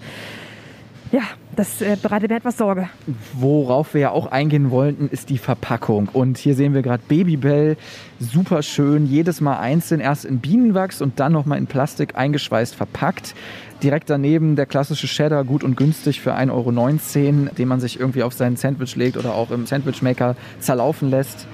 [1.14, 1.22] Ja,
[1.56, 2.90] das äh, bereitet mir etwas Sorge.
[3.34, 6.10] Worauf wir ja auch eingehen wollten, ist die Verpackung.
[6.12, 7.78] Und hier sehen wir gerade Babybell,
[8.20, 13.36] super schön, jedes Mal einzeln, erst in Bienenwachs und dann nochmal in Plastik eingeschweißt verpackt.
[13.84, 18.24] Direkt daneben der klassische Cheddar, gut und günstig für 1,19 Euro, den man sich irgendwie
[18.24, 21.46] auf sein Sandwich legt oder auch im Sandwichmaker zerlaufen lässt.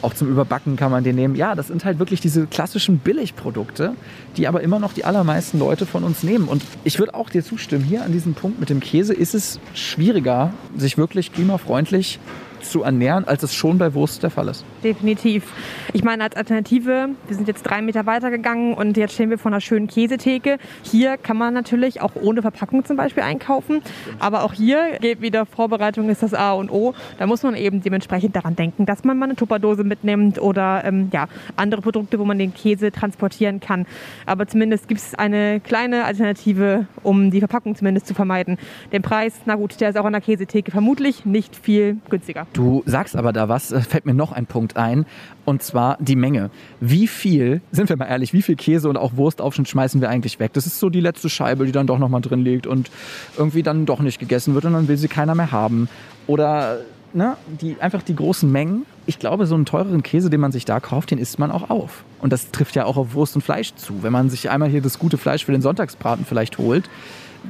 [0.00, 1.34] Auch zum Überbacken kann man den nehmen.
[1.34, 3.94] Ja, das sind halt wirklich diese klassischen Billigprodukte,
[4.36, 6.46] die aber immer noch die allermeisten Leute von uns nehmen.
[6.46, 9.58] Und ich würde auch dir zustimmen, hier an diesem Punkt mit dem Käse ist es
[9.74, 12.20] schwieriger, sich wirklich klimafreundlich
[12.62, 14.64] zu ernähren, als es schon bei Wurst der Fall ist.
[14.82, 15.44] Definitiv.
[15.92, 19.38] Ich meine, als Alternative, wir sind jetzt drei Meter weiter gegangen und jetzt stehen wir
[19.38, 20.58] vor einer schönen Käsetheke.
[20.82, 23.82] Hier kann man natürlich auch ohne Verpackung zum Beispiel einkaufen.
[24.18, 26.94] Aber auch hier geht wieder Vorbereitung ist das A und O.
[27.18, 31.08] Da muss man eben dementsprechend daran denken, dass man mal eine Tupperdose mitnimmt oder ähm,
[31.12, 33.86] ja, andere Produkte, wo man den Käse transportieren kann.
[34.26, 38.58] Aber zumindest gibt es eine kleine Alternative, um die Verpackung zumindest zu vermeiden.
[38.92, 42.46] Den Preis, na gut, der ist auch an der Käsetheke vermutlich nicht viel günstiger.
[42.52, 45.06] Du sagst aber da was, äh, fällt mir noch ein Punkt ein,
[45.44, 46.50] und zwar die Menge.
[46.80, 50.38] Wie viel, sind wir mal ehrlich, wie viel Käse und auch Wurstaufschnitt schmeißen wir eigentlich
[50.40, 50.52] weg?
[50.54, 52.90] Das ist so die letzte Scheibe, die dann doch nochmal drin liegt und
[53.36, 55.88] irgendwie dann doch nicht gegessen wird und dann will sie keiner mehr haben.
[56.26, 56.78] Oder
[57.12, 58.86] ne, die, einfach die großen Mengen.
[59.06, 61.70] Ich glaube, so einen teureren Käse, den man sich da kauft, den isst man auch
[61.70, 62.04] auf.
[62.20, 64.02] Und das trifft ja auch auf Wurst und Fleisch zu.
[64.02, 66.90] Wenn man sich einmal hier das gute Fleisch für den Sonntagsbraten vielleicht holt,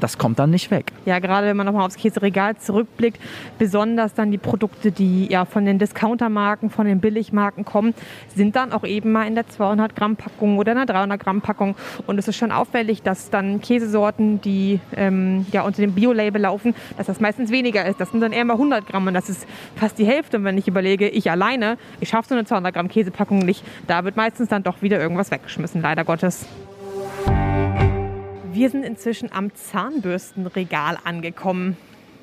[0.01, 0.93] das kommt dann nicht weg.
[1.07, 3.21] Ja, gerade wenn man nochmal aufs Käseregal zurückblickt,
[3.59, 7.95] besonders dann die Produkte, die ja von den Discountermarken, von den Billigmarken kommen,
[8.35, 11.41] sind dann auch eben mal in der 200 Gramm Packung oder in der 300 Gramm
[11.41, 11.75] Packung.
[12.07, 16.75] Und es ist schon auffällig, dass dann Käsesorten, die ähm, ja unter dem Bio-Label laufen,
[16.97, 18.01] dass das meistens weniger ist.
[18.01, 19.47] Das sind dann eher mal 100 Gramm und das ist
[19.77, 20.39] fast die Hälfte.
[20.39, 24.05] Und wenn ich überlege, ich alleine, ich schaffe so eine 200 Gramm Käsepackung nicht, da
[24.05, 26.47] wird meistens dann doch wieder irgendwas weggeschmissen, leider Gottes.
[28.59, 31.77] Wir sind inzwischen am Zahnbürstenregal angekommen.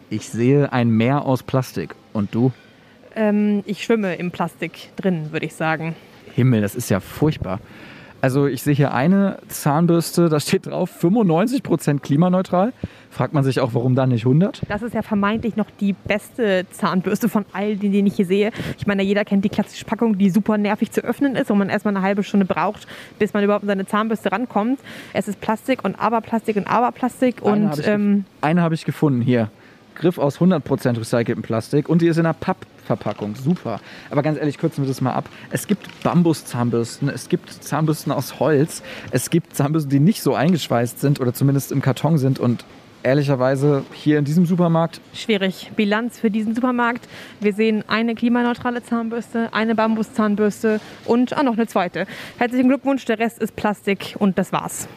[0.09, 1.95] Ich sehe ein Meer aus Plastik.
[2.11, 2.51] Und du?
[3.15, 5.95] Ähm, ich schwimme im Plastik drin, würde ich sagen.
[6.33, 7.61] Himmel, das ist ja furchtbar.
[8.25, 12.73] Also ich sehe hier eine Zahnbürste, da steht drauf 95% klimaneutral.
[13.11, 14.63] Fragt man sich auch, warum dann nicht 100?
[14.67, 18.51] Das ist ja vermeintlich noch die beste Zahnbürste von all denen, die ich hier sehe.
[18.79, 21.69] Ich meine, jeder kennt die klassische Packung, die super nervig zu öffnen ist, wo man
[21.69, 22.87] erstmal eine halbe Stunde braucht,
[23.19, 24.79] bis man überhaupt an seine Zahnbürste rankommt.
[25.13, 27.43] Es ist Plastik und Aberplastik und Aberplastik.
[27.43, 29.51] Eine Und habe ähm, eine habe ich gefunden hier.
[29.93, 32.33] Griff aus 100% recyceltem Plastik und die ist in einer
[32.85, 33.35] Pappverpackung.
[33.35, 33.79] Super.
[34.09, 35.29] Aber ganz ehrlich, kürzen wir das mal ab.
[35.49, 40.99] Es gibt Bambuszahnbürsten, es gibt Zahnbürsten aus Holz, es gibt Zahnbürsten, die nicht so eingeschweißt
[40.99, 42.65] sind oder zumindest im Karton sind und
[43.03, 45.71] ehrlicherweise hier in diesem Supermarkt schwierig.
[45.75, 47.07] Bilanz für diesen Supermarkt.
[47.39, 52.07] Wir sehen eine klimaneutrale Zahnbürste, eine Bambuszahnbürste und ah, noch eine zweite.
[52.37, 54.87] Herzlichen Glückwunsch, der Rest ist Plastik und das war's.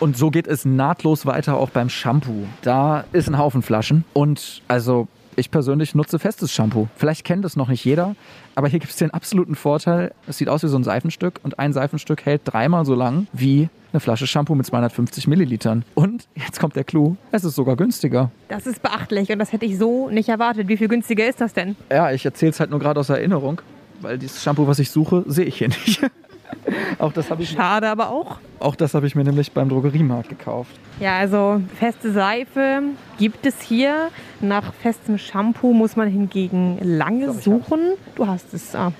[0.00, 2.46] Und so geht es nahtlos weiter auch beim Shampoo.
[2.62, 6.88] Da ist ein Haufen Flaschen und also ich persönlich nutze festes Shampoo.
[6.96, 8.16] Vielleicht kennt es noch nicht jeder,
[8.54, 11.58] aber hier gibt es den absoluten Vorteil, es sieht aus wie so ein Seifenstück und
[11.58, 15.84] ein Seifenstück hält dreimal so lang wie eine Flasche Shampoo mit 250 Millilitern.
[15.94, 18.30] Und jetzt kommt der Clou, es ist sogar günstiger.
[18.48, 20.68] Das ist beachtlich und das hätte ich so nicht erwartet.
[20.68, 21.76] Wie viel günstiger ist das denn?
[21.90, 23.62] Ja, ich erzähle es halt nur gerade aus Erinnerung,
[24.00, 26.02] weil dieses Shampoo, was ich suche, sehe ich hier nicht.
[26.98, 28.36] auch das habe ich, Schade aber auch.
[28.60, 30.70] auch das habe ich mir nämlich beim Drogeriemarkt gekauft.
[31.00, 32.82] Ja, also feste Seife
[33.18, 34.08] gibt es hier.
[34.40, 37.80] Nach festem Shampoo muss man hingegen lange suchen.
[38.14, 38.74] Du hast es.
[38.74, 38.92] Ah,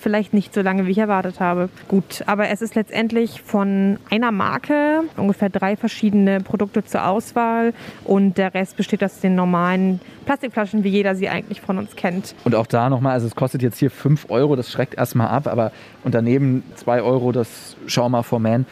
[0.00, 1.68] vielleicht nicht so lange, wie ich erwartet habe.
[1.88, 8.38] Gut, aber es ist letztendlich von einer Marke ungefähr drei verschiedene Produkte zur Auswahl und
[8.38, 12.34] der Rest besteht aus den normalen Plastikflaschen, wie jeder sie eigentlich von uns kennt.
[12.44, 15.46] Und auch da nochmal, also es kostet jetzt hier 5 Euro, das schreckt erstmal ab,
[15.46, 15.72] aber
[16.04, 18.66] und daneben 2 Euro das Schauma for Man.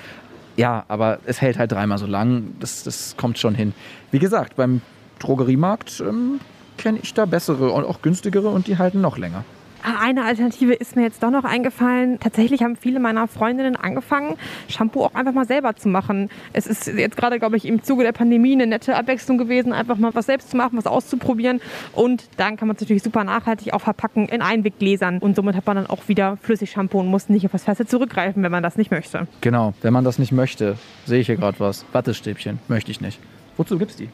[0.57, 3.73] Ja, aber es hält halt dreimal so lang, das, das kommt schon hin.
[4.11, 4.83] Wie gesagt, beim
[5.19, 6.41] Drogeriemarkt ähm,
[6.77, 9.45] kenne ich da bessere und auch günstigere und die halten noch länger.
[9.83, 12.21] Ah, Eine Alternative ist mir jetzt doch noch eingefallen.
[12.21, 14.37] Tatsächlich haben viele meiner Freundinnen angefangen,
[14.69, 16.29] Shampoo auch einfach mal selber zu machen.
[16.53, 19.97] Es ist jetzt gerade, glaube ich, im Zuge der Pandemie eine nette Abwechslung gewesen, einfach
[19.97, 21.61] mal was selbst zu machen, was auszuprobieren.
[21.95, 25.19] Und dann kann man es natürlich super nachhaltig auch verpacken in Einweggläsern.
[25.19, 28.43] Und somit hat man dann auch wieder Flüssigshampoo und muss nicht auf das Feste zurückgreifen,
[28.43, 29.27] wenn man das nicht möchte.
[29.41, 31.87] Genau, wenn man das nicht möchte, sehe ich hier gerade was.
[31.93, 33.19] Wattestäbchen, möchte ich nicht.
[33.57, 34.11] Wozu gibt's die?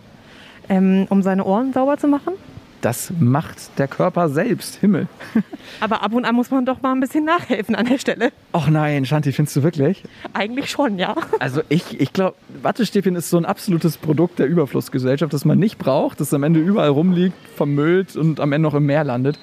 [0.69, 2.35] Ähm, um seine Ohren sauber zu machen.
[2.81, 4.77] Das macht der Körper selbst.
[4.77, 5.09] Himmel.
[5.81, 8.33] Aber ab und an muss man doch mal ein bisschen nachhelfen an der Stelle.
[8.53, 10.03] Och nein, Shanti, findest du wirklich?
[10.33, 11.15] Eigentlich schon, ja.
[11.41, 15.79] Also ich, ich glaube, Wattestäbchen ist so ein absolutes Produkt der Überflussgesellschaft, das man nicht
[15.79, 19.39] braucht, das am Ende überall rumliegt, vermüllt und am Ende noch im Meer landet.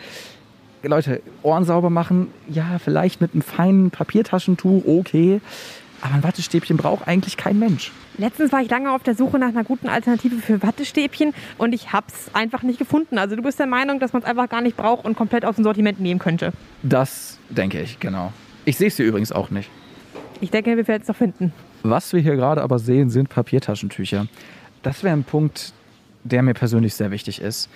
[0.83, 5.39] Leute, Ohren sauber machen, ja, vielleicht mit einem feinen Papiertaschentuch, okay.
[6.03, 7.91] Aber ein Wattestäbchen braucht eigentlich kein Mensch.
[8.17, 11.93] Letztens war ich lange auf der Suche nach einer guten Alternative für Wattestäbchen und ich
[11.93, 13.17] habe es einfach nicht gefunden.
[13.17, 15.55] Also du bist der Meinung, dass man es einfach gar nicht braucht und komplett aus
[15.55, 16.51] dem Sortiment nehmen könnte.
[16.83, 18.33] Das denke ich, genau.
[18.65, 19.69] Ich sehe es hier übrigens auch nicht.
[20.41, 21.53] Ich denke, wir werden es doch finden.
[21.83, 24.27] Was wir hier gerade aber sehen, sind Papiertaschentücher.
[24.81, 25.71] Das wäre ein Punkt,
[26.25, 27.69] der mir persönlich sehr wichtig ist.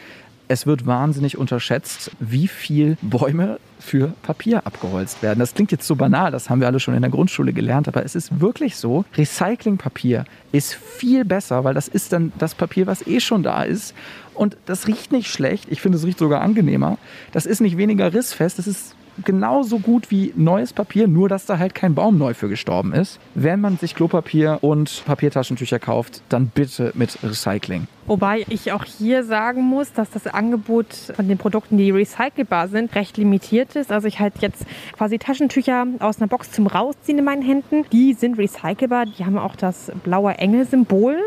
[0.49, 5.39] Es wird wahnsinnig unterschätzt, wie viel Bäume für Papier abgeholzt werden.
[5.39, 8.03] Das klingt jetzt so banal, das haben wir alle schon in der Grundschule gelernt, aber
[8.05, 9.05] es ist wirklich so.
[9.15, 13.93] Recyclingpapier ist viel besser, weil das ist dann das Papier, was eh schon da ist.
[14.33, 15.67] Und das riecht nicht schlecht.
[15.69, 16.97] Ich finde, es riecht sogar angenehmer.
[17.31, 18.57] Das ist nicht weniger rissfest.
[18.57, 22.49] Das ist genauso gut wie neues Papier, nur dass da halt kein Baum neu für
[22.49, 23.19] gestorben ist.
[23.35, 27.87] Wenn man sich Klopapier und Papiertaschentücher kauft, dann bitte mit Recycling.
[28.05, 32.95] Wobei ich auch hier sagen muss, dass das Angebot von den Produkten, die recycelbar sind,
[32.95, 33.91] recht limitiert ist.
[33.91, 37.85] Also ich halte jetzt quasi Taschentücher aus einer Box zum Rausziehen in meinen Händen.
[37.91, 39.05] Die sind recycelbar.
[39.07, 41.17] Die haben auch das blaue Engel-Symbol.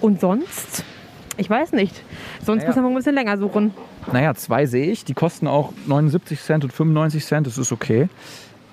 [0.00, 0.84] Und sonst,
[1.36, 2.02] ich weiß nicht.
[2.44, 2.68] Sonst Naja.
[2.70, 3.72] müssen wir ein bisschen länger suchen.
[4.12, 5.04] Naja, zwei sehe ich.
[5.04, 7.46] Die kosten auch 79 Cent und 95 Cent.
[7.46, 8.08] Das ist okay.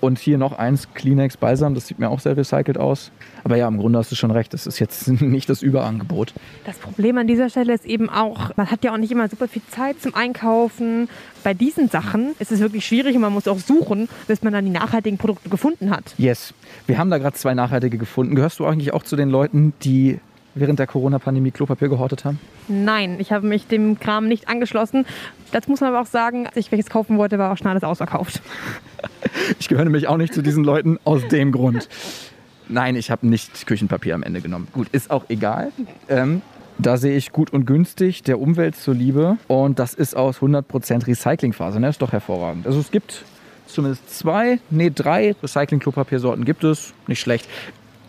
[0.02, 1.76] Und hier noch eins Kleenex Balsam.
[1.76, 3.12] Das sieht mir auch sehr recycelt aus.
[3.43, 4.54] Aber ja, im Grunde hast du schon recht.
[4.54, 6.34] Das ist jetzt nicht das Überangebot.
[6.65, 9.50] Das Problem an dieser Stelle ist eben auch, man hat ja auch nicht immer super
[9.50, 11.10] viel Zeit zum Einkaufen.
[11.43, 14.63] Bei diesen Sachen ist es wirklich schwierig und man muss auch suchen, bis man dann
[14.63, 16.15] die nachhaltigen Produkte gefunden hat.
[16.17, 16.54] Yes.
[16.88, 18.36] Wir haben da gerade zwei nachhaltige gefunden.
[18.36, 20.19] Gehörst du eigentlich auch zu den Leuten, die
[20.60, 22.39] während der Corona-Pandemie Klopapier gehortet haben?
[22.67, 25.06] Nein, ich habe mich dem Kram nicht angeschlossen.
[25.52, 27.84] Dazu muss man aber auch sagen, als ich welches kaufen wollte, war auch schon alles
[27.84, 28.41] ausverkauft.
[29.60, 31.88] Ich gehöre nämlich auch nicht zu diesen Leuten aus dem Grund.
[32.67, 34.67] Nein, ich habe nicht Küchenpapier am Ende genommen.
[34.74, 35.72] Gut, ist auch egal.
[36.08, 36.41] Ähm,
[36.78, 39.38] da sehe ich gut und günstig der Umwelt zuliebe.
[39.48, 41.80] Und das ist aus 100% Recyclingphase.
[41.80, 41.89] Ne?
[41.89, 42.67] Ist doch hervorragend.
[42.67, 43.26] Also es gibt
[43.65, 46.93] zumindest zwei, nee, drei Recycling-Klopapiersorten gibt es.
[47.08, 47.48] Nicht schlecht.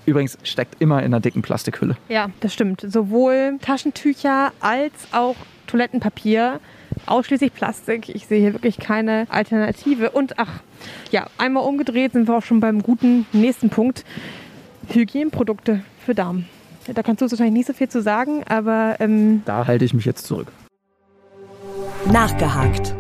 [0.07, 1.97] Übrigens steckt immer in einer dicken Plastikhülle.
[2.09, 2.85] Ja, das stimmt.
[2.87, 5.37] Sowohl Taschentücher als auch
[5.67, 6.61] Toilettenpapier.
[7.07, 8.09] Ausschließlich Plastik.
[8.09, 10.11] Ich sehe hier wirklich keine Alternative.
[10.11, 10.61] Und ach,
[11.11, 14.05] ja, einmal umgedreht sind wir auch schon beim guten nächsten Punkt.
[14.89, 16.49] Hygieneprodukte für Damen.
[16.93, 20.05] Da kannst du wahrscheinlich nicht so viel zu sagen, aber ähm, Da halte ich mich
[20.05, 20.49] jetzt zurück.
[22.11, 22.95] Nachgehakt.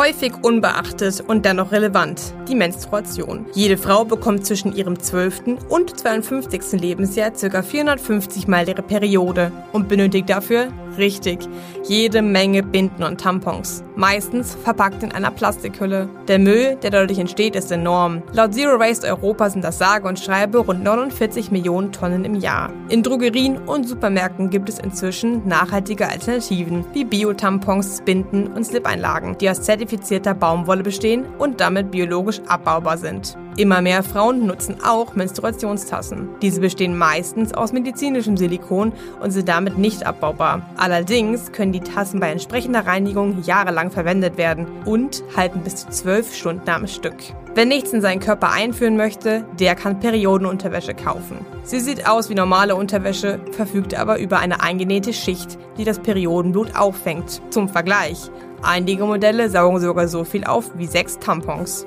[0.00, 3.44] Häufig unbeachtet und dennoch relevant, die Menstruation.
[3.52, 5.58] Jede Frau bekommt zwischen ihrem 12.
[5.68, 6.80] und 52.
[6.80, 7.62] Lebensjahr ca.
[7.62, 11.40] 450 Mal ihre Periode und benötigt dafür, richtig,
[11.86, 13.84] jede Menge Binden und Tampons.
[14.00, 16.08] Meistens verpackt in einer Plastikhülle.
[16.26, 18.22] Der Müll, der dadurch entsteht, ist enorm.
[18.32, 22.72] Laut Zero Waste Europa sind das sage und schreibe rund 49 Millionen Tonnen im Jahr.
[22.88, 29.50] In Drogerien und Supermärkten gibt es inzwischen nachhaltige Alternativen wie Bio-Tampons, Binden und Slip-Einlagen, die
[29.50, 33.36] aus zertifizierter Baumwolle bestehen und damit biologisch abbaubar sind.
[33.60, 36.30] Immer mehr Frauen nutzen auch Menstruationstassen.
[36.40, 40.62] Diese bestehen meistens aus medizinischem Silikon und sind damit nicht abbaubar.
[40.78, 46.34] Allerdings können die Tassen bei entsprechender Reinigung jahrelang verwendet werden und halten bis zu zwölf
[46.34, 47.16] Stunden am Stück.
[47.54, 51.44] Wer nichts in seinen Körper einführen möchte, der kann Periodenunterwäsche kaufen.
[51.62, 56.76] Sie sieht aus wie normale Unterwäsche, verfügt aber über eine eingenähte Schicht, die das Periodenblut
[56.76, 57.42] auffängt.
[57.50, 58.30] Zum Vergleich.
[58.62, 61.86] Einige Modelle saugen sogar so viel auf wie sechs Tampons.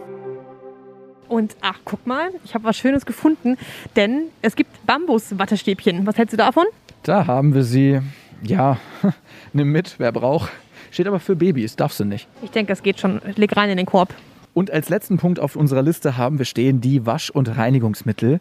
[1.34, 3.58] Und ach, guck mal, ich habe was Schönes gefunden,
[3.96, 6.06] denn es gibt Bambus-Wattestäbchen.
[6.06, 6.66] Was hältst du davon?
[7.02, 8.02] Da haben wir sie.
[8.44, 8.78] Ja,
[9.54, 10.52] nimm mit, wer braucht.
[10.92, 12.28] Steht aber für Babys, darfst du nicht.
[12.44, 13.20] Ich denke, es geht schon.
[13.36, 14.14] Leg rein in den Korb.
[14.54, 18.40] Und als letzten Punkt auf unserer Liste haben wir stehen die Wasch- und Reinigungsmittel.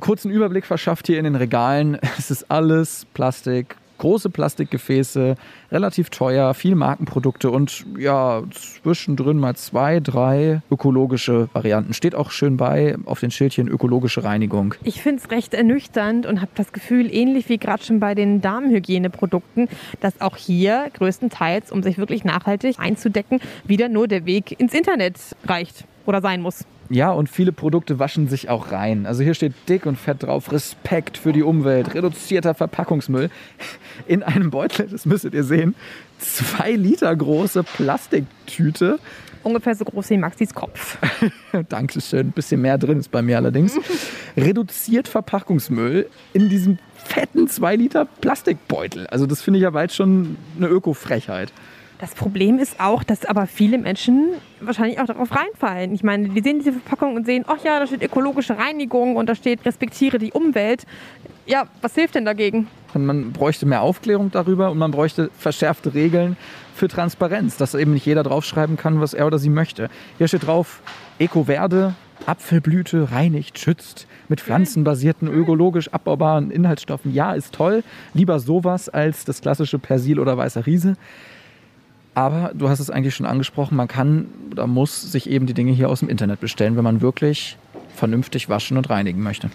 [0.00, 1.96] Kurzen Überblick verschafft hier in den Regalen.
[2.18, 5.36] Es ist alles Plastik, große Plastikgefäße,
[5.70, 11.94] relativ teuer, viel Markenprodukte und ja, zwischendrin mal zwei, drei ökologische Varianten.
[11.94, 14.74] Steht auch schön bei auf den Schildchen ökologische Reinigung.
[14.82, 18.40] Ich finde es recht ernüchternd und habe das Gefühl, ähnlich wie gerade schon bei den
[18.40, 19.68] Damenhygieneprodukten,
[20.00, 25.16] dass auch hier größtenteils, um sich wirklich nachhaltig einzudecken, wieder nur der Weg ins Internet
[25.46, 26.64] reicht oder sein muss.
[26.92, 29.06] Ja, und viele Produkte waschen sich auch rein.
[29.06, 33.30] Also hier steht dick und fett drauf, Respekt für die Umwelt, reduzierter Verpackungsmüll.
[34.08, 35.76] In einem Beutel, das müsstet ihr sehen,
[36.18, 38.98] zwei Liter große Plastiktüte.
[39.44, 40.98] Ungefähr so groß wie Maxis Kopf.
[41.68, 43.78] Dankeschön, ein bisschen mehr drin ist bei mir allerdings.
[44.36, 49.06] Reduziert Verpackungsmüll in diesem fetten 2 Liter Plastikbeutel.
[49.06, 51.52] Also das finde ich ja bald schon eine Öko-Frechheit.
[52.00, 54.30] Das Problem ist auch, dass aber viele Menschen
[54.62, 55.92] wahrscheinlich auch darauf reinfallen.
[55.92, 59.28] Ich meine, die sehen diese Verpackung und sehen, ach ja, da steht ökologische Reinigung und
[59.28, 60.86] da steht respektiere die Umwelt.
[61.44, 62.68] Ja, was hilft denn dagegen?
[62.94, 66.38] Man bräuchte mehr Aufklärung darüber und man bräuchte verschärfte Regeln
[66.74, 69.90] für Transparenz, dass eben nicht jeder draufschreiben kann, was er oder sie möchte.
[70.16, 70.80] Hier steht drauf,
[71.18, 77.12] Eco-Verde, Apfelblüte reinigt, schützt, mit pflanzenbasierten, ökologisch abbaubaren Inhaltsstoffen.
[77.12, 77.82] Ja, ist toll.
[78.14, 80.96] Lieber sowas als das klassische Persil oder weißer Riese.
[82.14, 85.72] Aber du hast es eigentlich schon angesprochen, man kann oder muss sich eben die Dinge
[85.72, 87.56] hier aus dem Internet bestellen, wenn man wirklich
[87.94, 89.50] vernünftig waschen und reinigen möchte.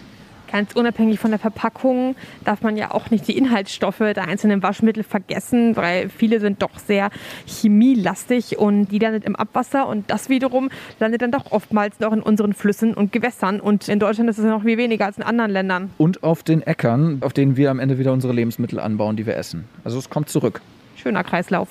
[0.50, 2.14] Ganz unabhängig von der Verpackung
[2.44, 6.78] darf man ja auch nicht die Inhaltsstoffe der einzelnen Waschmittel vergessen, weil viele sind doch
[6.78, 7.10] sehr
[7.46, 12.22] chemielastig und die landet im Abwasser und das wiederum landet dann doch oftmals noch in
[12.22, 15.50] unseren Flüssen und Gewässern und in Deutschland ist es noch viel weniger als in anderen
[15.50, 15.90] Ländern.
[15.98, 19.36] Und auf den Äckern, auf denen wir am Ende wieder unsere Lebensmittel anbauen, die wir
[19.36, 19.64] essen.
[19.82, 20.60] Also es kommt zurück.
[20.96, 21.68] Schöner Kreislauf.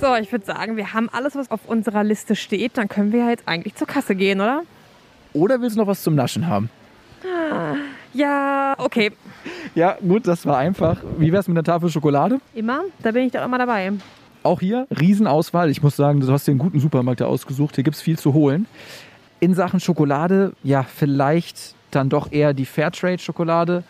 [0.00, 2.76] So, ich würde sagen, wir haben alles, was auf unserer Liste steht.
[2.78, 4.62] Dann können wir ja jetzt eigentlich zur Kasse gehen, oder?
[5.32, 6.70] Oder willst du noch was zum Naschen haben?
[7.24, 7.74] Ah,
[8.12, 9.10] Ja, okay.
[9.74, 11.02] Ja, gut, das war einfach.
[11.18, 12.40] Wie wär's mit einer Tafel Schokolade?
[12.54, 12.82] Immer?
[13.02, 13.92] Da bin ich doch immer dabei.
[14.44, 15.68] Auch hier Riesenauswahl.
[15.68, 17.74] Ich muss sagen, du hast dir einen guten Supermarkt ausgesucht.
[17.74, 18.66] Hier gibt es viel zu holen.
[19.40, 23.82] In Sachen Schokolade, ja, vielleicht dann doch eher die Fairtrade-Schokolade.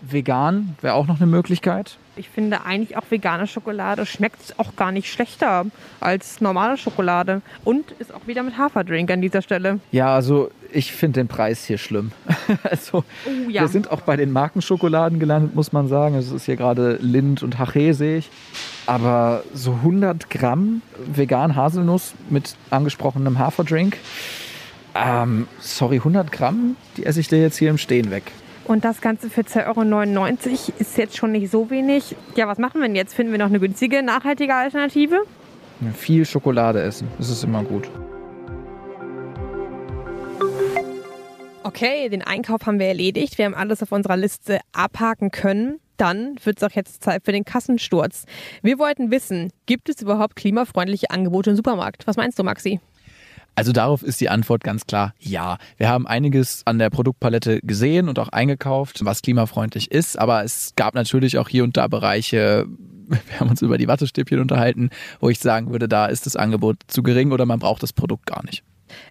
[0.00, 1.98] Vegan wäre auch noch eine Möglichkeit.
[2.18, 5.66] Ich finde eigentlich auch vegane Schokolade schmeckt auch gar nicht schlechter
[6.00, 7.42] als normale Schokolade.
[7.62, 9.80] Und ist auch wieder mit Haferdrink an dieser Stelle.
[9.92, 12.12] Ja, also ich finde den Preis hier schlimm.
[12.62, 13.62] also Oh ja.
[13.62, 16.14] wir sind auch bei den Markenschokoladen gelandet, muss man sagen.
[16.14, 18.30] Es ist hier gerade Lind und Haché, sehe ich.
[18.86, 23.98] Aber so 100 Gramm vegan Haselnuss mit angesprochenem Haferdrink.
[24.94, 28.32] Ähm, sorry, 100 Gramm, die esse ich dir jetzt hier im Stehen weg.
[28.66, 32.16] Und das Ganze für 2,99 Euro ist jetzt schon nicht so wenig.
[32.34, 33.14] Ja, was machen wir denn jetzt?
[33.14, 35.22] Finden wir noch eine günstige, nachhaltige Alternative?
[35.80, 37.88] Ja, viel Schokolade essen, das ist immer gut.
[41.62, 43.38] Okay, den Einkauf haben wir erledigt.
[43.38, 45.80] Wir haben alles auf unserer Liste abhaken können.
[45.96, 48.24] Dann wird es auch jetzt Zeit für den Kassensturz.
[48.62, 52.06] Wir wollten wissen, gibt es überhaupt klimafreundliche Angebote im Supermarkt?
[52.06, 52.80] Was meinst du, Maxi?
[53.56, 55.58] Also darauf ist die Antwort ganz klar ja.
[55.78, 60.74] Wir haben einiges an der Produktpalette gesehen und auch eingekauft, was klimafreundlich ist, aber es
[60.76, 62.66] gab natürlich auch hier und da Bereiche,
[63.08, 64.90] wir haben uns über die Wattestäbchen unterhalten,
[65.20, 68.26] wo ich sagen würde, da ist das Angebot zu gering oder man braucht das Produkt
[68.26, 68.62] gar nicht.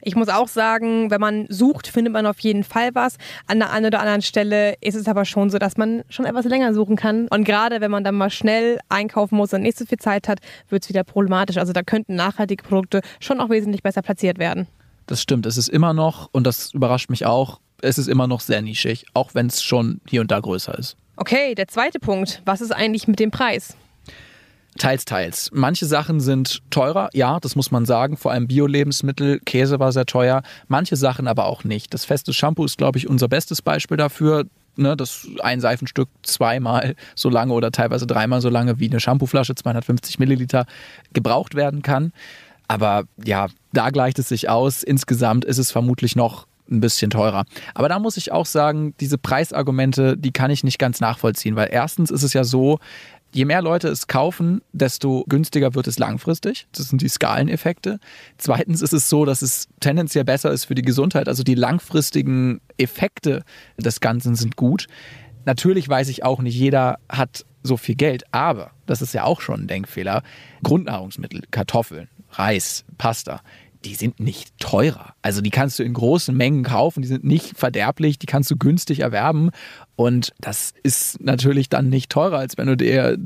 [0.01, 3.17] Ich muss auch sagen, wenn man sucht, findet man auf jeden Fall was.
[3.47, 6.45] An der einen oder anderen Stelle ist es aber schon so, dass man schon etwas
[6.45, 7.27] länger suchen kann.
[7.29, 10.39] Und gerade wenn man dann mal schnell einkaufen muss und nicht so viel Zeit hat,
[10.69, 11.57] wird es wieder problematisch.
[11.57, 14.67] Also da könnten nachhaltige Produkte schon auch wesentlich besser platziert werden.
[15.07, 18.39] Das stimmt, es ist immer noch, und das überrascht mich auch, es ist immer noch
[18.39, 20.97] sehr nischig, auch wenn es schon hier und da größer ist.
[21.15, 22.41] Okay, der zweite Punkt.
[22.45, 23.77] Was ist eigentlich mit dem Preis?
[24.77, 25.49] Teils, teils.
[25.53, 28.17] Manche Sachen sind teurer, ja, das muss man sagen.
[28.17, 30.43] Vor allem Bio-Lebensmittel, Käse war sehr teuer.
[30.67, 31.93] Manche Sachen aber auch nicht.
[31.93, 34.45] Das feste Shampoo ist, glaube ich, unser bestes Beispiel dafür.
[34.77, 39.55] Ne, dass ein Seifenstück zweimal so lange oder teilweise dreimal so lange wie eine Shampooflasche,
[39.55, 40.65] 250 Milliliter,
[41.13, 42.11] gebraucht werden kann.
[42.67, 44.83] Aber ja, da gleicht es sich aus.
[44.83, 47.45] Insgesamt ist es vermutlich noch ein bisschen teurer.
[47.73, 51.69] Aber da muss ich auch sagen, diese Preisargumente, die kann ich nicht ganz nachvollziehen, weil
[51.71, 52.79] erstens ist es ja so,
[53.35, 56.67] Je mehr Leute es kaufen, desto günstiger wird es langfristig.
[56.71, 57.99] Das sind die Skaleneffekte.
[58.37, 61.27] Zweitens ist es so, dass es tendenziell besser ist für die Gesundheit.
[61.27, 63.43] Also die langfristigen Effekte
[63.77, 64.87] des Ganzen sind gut.
[65.43, 69.41] Natürlich weiß ich auch nicht, jeder hat so viel Geld, aber das ist ja auch
[69.41, 70.23] schon ein Denkfehler.
[70.63, 73.41] Grundnahrungsmittel, Kartoffeln, Reis, Pasta,
[73.85, 75.13] die sind nicht teurer.
[75.21, 78.57] Also die kannst du in großen Mengen kaufen, die sind nicht verderblich, die kannst du
[78.57, 79.51] günstig erwerben.
[79.95, 83.17] Und das ist natürlich dann nicht teurer, als wenn du dir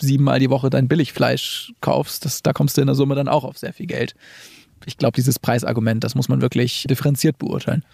[0.00, 2.24] siebenmal die Woche dein Billigfleisch kaufst.
[2.24, 4.14] Das, da kommst du in der Summe dann auch auf sehr viel Geld.
[4.84, 7.84] Ich glaube, dieses Preisargument, das muss man wirklich differenziert beurteilen.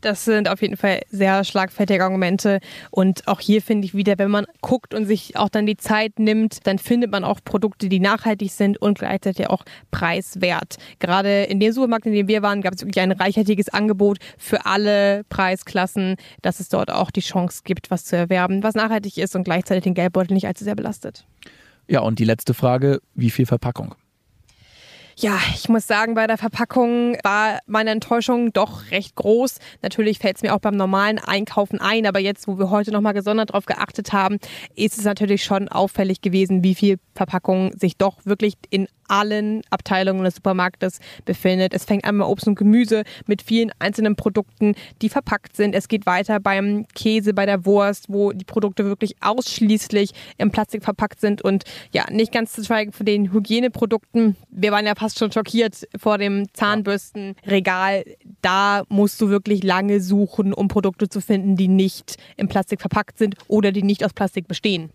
[0.00, 2.60] Das sind auf jeden Fall sehr schlagfertige Argumente.
[2.90, 6.18] Und auch hier finde ich wieder, wenn man guckt und sich auch dann die Zeit
[6.18, 10.76] nimmt, dann findet man auch Produkte, die nachhaltig sind und gleichzeitig auch preiswert.
[11.00, 14.66] Gerade in dem Supermarkt, in dem wir waren, gab es wirklich ein reichhaltiges Angebot für
[14.66, 19.34] alle Preisklassen, dass es dort auch die Chance gibt, was zu erwerben, was nachhaltig ist
[19.34, 21.26] und gleichzeitig den Geldbeutel nicht allzu sehr belastet.
[21.88, 23.94] Ja, und die letzte Frage, wie viel Verpackung?
[25.20, 29.56] Ja, ich muss sagen, bei der Verpackung war meine Enttäuschung doch recht groß.
[29.82, 33.14] Natürlich fällt es mir auch beim normalen Einkaufen ein, aber jetzt, wo wir heute nochmal
[33.14, 34.38] gesondert darauf geachtet haben,
[34.76, 40.22] ist es natürlich schon auffällig gewesen, wie viel Verpackung sich doch wirklich in allen Abteilungen
[40.22, 41.74] des Supermarktes befindet.
[41.74, 45.74] Es fängt an bei Obst und Gemüse mit vielen einzelnen Produkten, die verpackt sind.
[45.74, 50.84] Es geht weiter beim Käse, bei der Wurst, wo die Produkte wirklich ausschließlich im Plastik
[50.84, 54.36] verpackt sind und ja, nicht ganz zu schweigen von den Hygieneprodukten.
[54.50, 58.04] Wir waren ja fast schon schockiert vor dem Zahnbürstenregal.
[58.42, 63.18] Da musst du wirklich lange suchen, um Produkte zu finden, die nicht im Plastik verpackt
[63.18, 64.90] sind oder die nicht aus Plastik bestehen.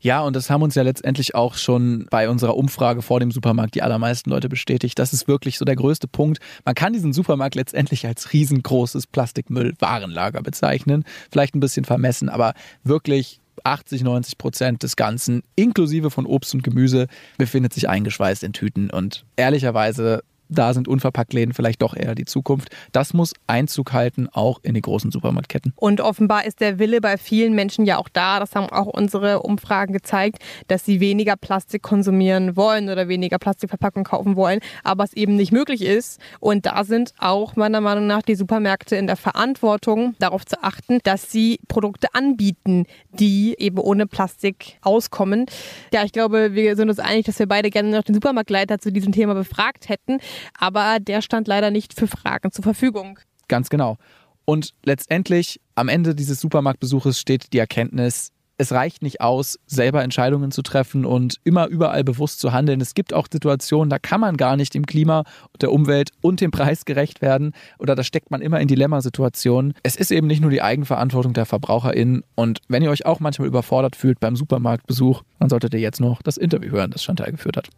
[0.00, 3.74] Ja, und das haben uns ja letztendlich auch schon bei unserer Umfrage vor dem Supermarkt
[3.74, 4.98] die allermeisten Leute bestätigt.
[4.98, 6.38] Das ist wirklich so der größte Punkt.
[6.64, 11.04] Man kann diesen Supermarkt letztendlich als riesengroßes Plastikmüll-Warenlager bezeichnen.
[11.32, 12.54] Vielleicht ein bisschen vermessen, aber
[12.84, 17.06] wirklich 80, 90 Prozent des Ganzen, inklusive von Obst und Gemüse,
[17.36, 18.90] befindet sich eingeschweißt in Tüten.
[18.90, 22.70] Und ehrlicherweise da sind Unverpacktläden vielleicht doch eher die Zukunft.
[22.92, 25.72] Das muss Einzug halten, auch in die großen Supermarktketten.
[25.76, 29.42] Und offenbar ist der Wille bei vielen Menschen ja auch da, das haben auch unsere
[29.42, 35.12] Umfragen gezeigt, dass sie weniger Plastik konsumieren wollen oder weniger Plastikverpackungen kaufen wollen, aber es
[35.12, 36.20] eben nicht möglich ist.
[36.40, 40.98] Und da sind auch meiner Meinung nach die Supermärkte in der Verantwortung, darauf zu achten,
[41.04, 45.46] dass sie Produkte anbieten, die eben ohne Plastik auskommen.
[45.92, 48.92] Ja, ich glaube, wir sind uns einig, dass wir beide gerne noch den Supermarktleiter zu
[48.92, 50.18] diesem Thema befragt hätten
[50.58, 53.18] aber der stand leider nicht für Fragen zur Verfügung.
[53.48, 53.96] Ganz genau.
[54.44, 60.50] Und letztendlich am Ende dieses Supermarktbesuches steht die Erkenntnis, es reicht nicht aus, selber Entscheidungen
[60.50, 62.80] zu treffen und immer überall bewusst zu handeln.
[62.80, 65.22] Es gibt auch Situationen, da kann man gar nicht dem Klima,
[65.60, 69.74] der Umwelt und dem Preis gerecht werden oder da steckt man immer in Dilemmasituationen.
[69.84, 73.46] Es ist eben nicht nur die Eigenverantwortung der VerbraucherInnen und wenn ihr euch auch manchmal
[73.46, 77.56] überfordert fühlt beim Supermarktbesuch, dann solltet ihr jetzt noch das Interview hören, das Chantal geführt
[77.56, 77.68] hat.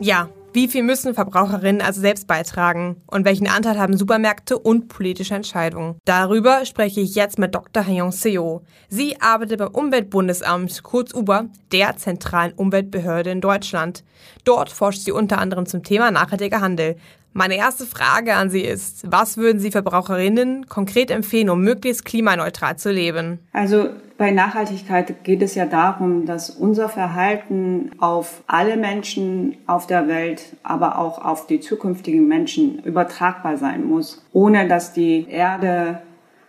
[0.00, 2.96] Ja, wie viel müssen Verbraucherinnen also selbst beitragen?
[3.06, 5.96] Und welchen Anteil haben Supermärkte und politische Entscheidungen?
[6.06, 7.86] Darüber spreche ich jetzt mit Dr.
[7.86, 8.62] Hayon Seo.
[8.88, 14.02] Sie arbeitet beim Umweltbundesamt, kurz UBA, der zentralen Umweltbehörde in Deutschland.
[14.44, 16.96] Dort forscht sie unter anderem zum Thema nachhaltiger Handel.
[17.32, 22.76] Meine erste Frage an Sie ist, was würden Sie Verbraucherinnen konkret empfehlen, um möglichst klimaneutral
[22.76, 23.38] zu leben?
[23.52, 23.90] Also
[24.20, 30.42] bei Nachhaltigkeit geht es ja darum, dass unser Verhalten auf alle Menschen auf der Welt,
[30.62, 36.02] aber auch auf die zukünftigen Menschen übertragbar sein muss, ohne dass die Erde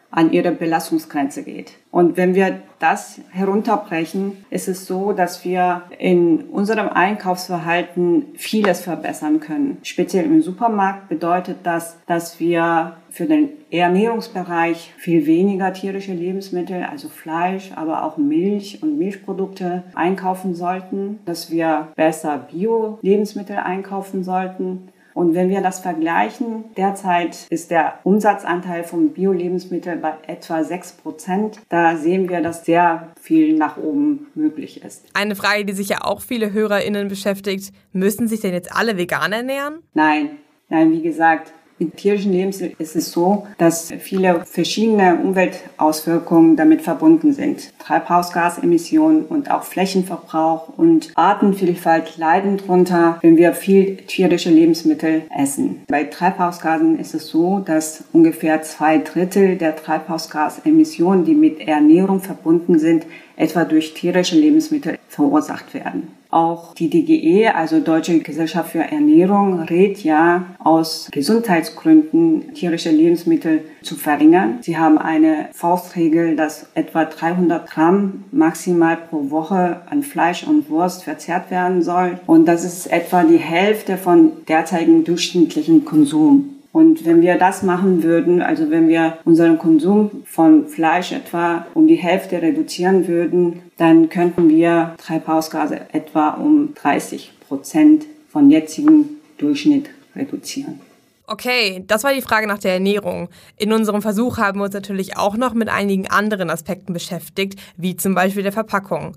[0.10, 1.78] an ihre Belastungsgrenze geht.
[1.92, 9.42] Und wenn wir das herunterbrechen, ist es so, dass wir in unserem Einkaufsverhalten vieles verbessern
[9.42, 9.78] können.
[9.84, 17.10] Speziell im Supermarkt bedeutet das, dass wir für den Ernährungsbereich viel weniger tierische Lebensmittel, also
[17.10, 25.34] Fleisch, aber auch Milch und Milchprodukte einkaufen sollten, dass wir besser Bio-Lebensmittel einkaufen sollten und
[25.34, 31.60] wenn wir das vergleichen, derzeit ist der Umsatzanteil von Bio-Lebensmitteln bei etwa 6 Prozent.
[31.70, 35.06] Da sehen wir, dass sehr viel nach oben möglich ist.
[35.14, 37.74] Eine Frage, die sich ja auch viele HörerInnen beschäftigt.
[37.94, 39.84] Müssen sich denn jetzt alle vegan ernähren?
[39.94, 40.38] Nein.
[40.70, 41.52] Nein, wie gesagt,
[41.82, 47.74] mit tierischen Lebensmitteln ist es so, dass viele verschiedene Umweltauswirkungen damit verbunden sind.
[47.80, 55.82] Treibhausgasemissionen und auch Flächenverbrauch und Artenvielfalt leiden darunter, wenn wir viel tierische Lebensmittel essen.
[55.88, 62.78] Bei Treibhausgasen ist es so, dass ungefähr zwei Drittel der Treibhausgasemissionen, die mit Ernährung verbunden
[62.78, 66.21] sind, etwa durch tierische Lebensmittel verursacht werden.
[66.32, 73.96] Auch die DGE, also Deutsche Gesellschaft für Ernährung, rät ja aus Gesundheitsgründen tierische Lebensmittel zu
[73.96, 74.60] verringern.
[74.62, 81.04] Sie haben eine Faustregel, dass etwa 300 Gramm maximal pro Woche an Fleisch und Wurst
[81.04, 82.20] verzehrt werden soll.
[82.28, 86.61] Und das ist etwa die Hälfte von derzeitigen durchschnittlichen Konsum.
[86.72, 91.88] Und wenn wir das machen würden, also wenn wir unseren Konsum von Fleisch etwa um
[91.88, 99.90] die Hälfte reduzieren würden, dann könnten wir Treibhausgase etwa um 30 Prozent von jetzigen Durchschnitt
[100.16, 100.80] reduzieren.
[101.28, 103.30] Okay, das war die Frage nach der Ernährung.
[103.58, 107.96] In unserem Versuch haben wir uns natürlich auch noch mit einigen anderen Aspekten beschäftigt, wie
[107.96, 109.16] zum Beispiel der Verpackung.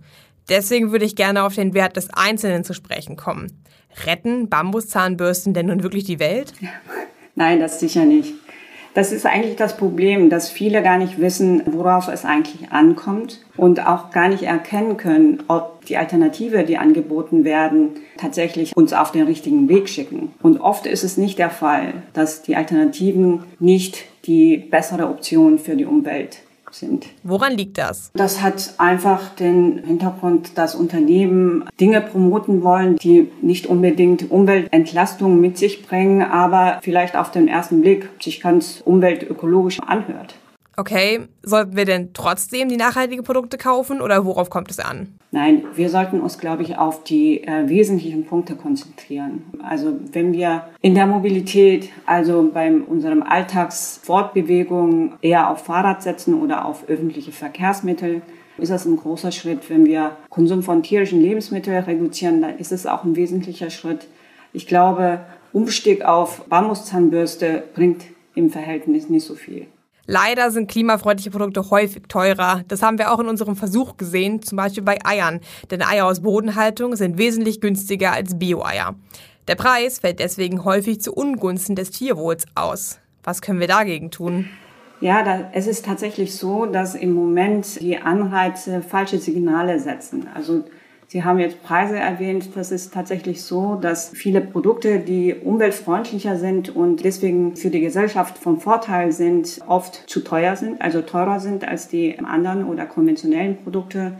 [0.49, 3.65] Deswegen würde ich gerne auf den Wert des Einzelnen zu sprechen kommen.
[4.07, 6.53] Retten Bambuszahnbürsten denn nun wirklich die Welt?
[7.35, 8.35] Nein, das sicher nicht.
[8.95, 13.85] Das ist eigentlich das Problem, dass viele gar nicht wissen, worauf es eigentlich ankommt und
[13.85, 19.26] auch gar nicht erkennen können, ob die Alternative, die angeboten werden, tatsächlich uns auf den
[19.26, 20.32] richtigen Weg schicken.
[20.41, 25.74] Und oft ist es nicht der Fall, dass die Alternativen nicht die bessere Option für
[25.74, 26.39] die Umwelt
[26.75, 27.07] sind.
[27.22, 28.11] Woran liegt das?
[28.14, 35.59] Das hat einfach den Hintergrund, dass Unternehmen Dinge promoten wollen, die nicht unbedingt Umweltentlastung mit
[35.59, 40.35] sich bringen, aber vielleicht auf den ersten Blick sich ganz umweltökologisch anhört.
[40.77, 45.14] Okay, sollten wir denn trotzdem die nachhaltigen Produkte kaufen oder worauf kommt es an?
[45.31, 49.45] Nein, wir sollten uns, glaube ich, auf die äh, wesentlichen Punkte konzentrieren.
[49.62, 56.64] Also wenn wir in der Mobilität, also bei unserem Alltagsfortbewegung eher auf Fahrrad setzen oder
[56.64, 58.22] auf öffentliche Verkehrsmittel,
[58.59, 59.68] ist das ein großer Schritt.
[59.68, 64.07] Wenn wir Konsum von tierischen Lebensmitteln reduzieren, dann ist es auch ein wesentlicher Schritt.
[64.53, 65.20] Ich glaube,
[65.53, 68.05] Umstieg auf Bambuszahnbürste bringt
[68.35, 69.66] im Verhältnis nicht so viel.
[70.07, 72.63] Leider sind klimafreundliche Produkte häufig teurer.
[72.69, 75.41] Das haben wir auch in unserem Versuch gesehen, zum Beispiel bei Eiern.
[75.71, 78.95] Denn Eier aus Bodenhaltung sind wesentlich günstiger als Bio-Eier.
[79.49, 82.99] Der Preis fällt deswegen häufig zu Ungunsten des Tierwohls aus.
[83.23, 84.49] Was können wir dagegen tun?
[85.01, 90.29] Ja, da, es ist tatsächlich so, dass im Moment die Anreize falsche Signale setzen.
[90.35, 90.65] Also
[91.07, 92.51] Sie haben jetzt Preise erwähnt.
[92.55, 98.39] Das ist tatsächlich so, dass viele Produkte, die umweltfreundlicher sind und deswegen für die Gesellschaft
[98.39, 103.63] von Vorteil sind, oft zu teuer sind, also teurer sind als die anderen oder konventionellen
[103.63, 104.15] Produkte.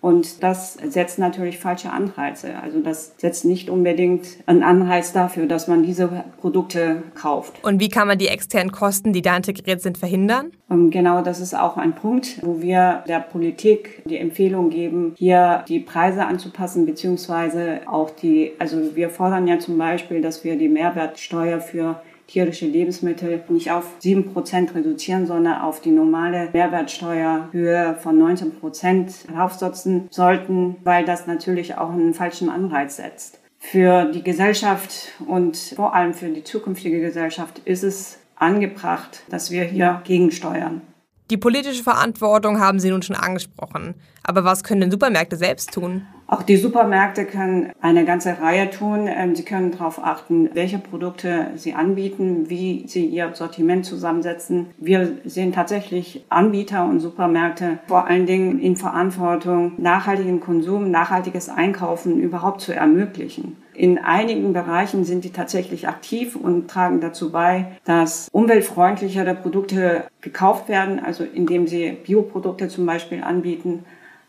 [0.00, 2.58] Und das setzt natürlich falsche Anreize.
[2.62, 7.64] Also das setzt nicht unbedingt einen Anreiz dafür, dass man diese Produkte kauft.
[7.64, 10.52] Und wie kann man die externen Kosten, die da integriert sind, verhindern?
[10.70, 15.64] Ähm, genau, das ist auch ein Punkt, wo wir der Politik die Empfehlung geben, hier
[15.68, 20.68] die Preise anzupassen, beziehungsweise auch die, also wir fordern ja zum Beispiel, dass wir die
[20.68, 29.32] Mehrwertsteuer für tierische Lebensmittel nicht auf 7% reduzieren, sondern auf die normale Mehrwertsteuerhöhe von 19%
[29.34, 33.40] raufsetzen sollten, weil das natürlich auch einen falschen Anreiz setzt.
[33.58, 39.64] Für die Gesellschaft und vor allem für die zukünftige Gesellschaft ist es angebracht, dass wir
[39.64, 40.82] hier gegensteuern.
[41.30, 43.94] Die politische Verantwortung haben Sie nun schon angesprochen.
[44.22, 46.06] Aber was können denn Supermärkte selbst tun?
[46.28, 49.08] Auch die Supermärkte können eine ganze Reihe tun.
[49.08, 54.66] Ähm, sie können darauf achten, welche Produkte sie anbieten, wie sie ihr Sortiment zusammensetzen.
[54.78, 62.18] Wir sehen tatsächlich Anbieter und Supermärkte vor allen Dingen in Verantwortung, nachhaltigen Konsum, nachhaltiges Einkaufen
[62.20, 63.56] überhaupt zu ermöglichen.
[63.76, 70.70] In einigen Bereichen sind die tatsächlich aktiv und tragen dazu bei, dass umweltfreundlichere Produkte gekauft
[70.70, 73.84] werden, also indem sie Bioprodukte zum Beispiel anbieten.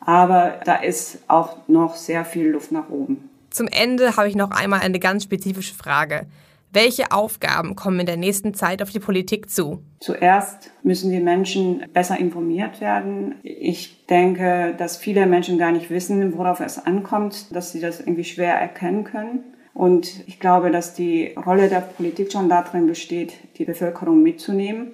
[0.07, 3.29] Aber da ist auch noch sehr viel Luft nach oben.
[3.49, 6.27] Zum Ende habe ich noch einmal eine ganz spezifische Frage.
[6.71, 9.83] Welche Aufgaben kommen in der nächsten Zeit auf die Politik zu?
[9.99, 13.35] Zuerst müssen die Menschen besser informiert werden.
[13.43, 18.23] Ich denke, dass viele Menschen gar nicht wissen, worauf es ankommt, dass sie das irgendwie
[18.23, 19.43] schwer erkennen können.
[19.73, 24.93] Und ich glaube, dass die Rolle der Politik schon darin besteht, die Bevölkerung mitzunehmen.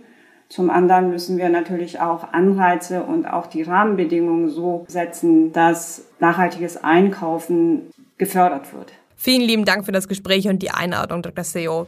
[0.54, 6.84] Zum anderen müssen wir natürlich auch Anreize und auch die Rahmenbedingungen so setzen, dass nachhaltiges
[6.84, 7.90] Einkaufen
[8.20, 8.92] gefördert wird.
[9.16, 11.44] Vielen lieben Dank für das Gespräch und die Einladung, Dr.
[11.44, 11.88] Seo.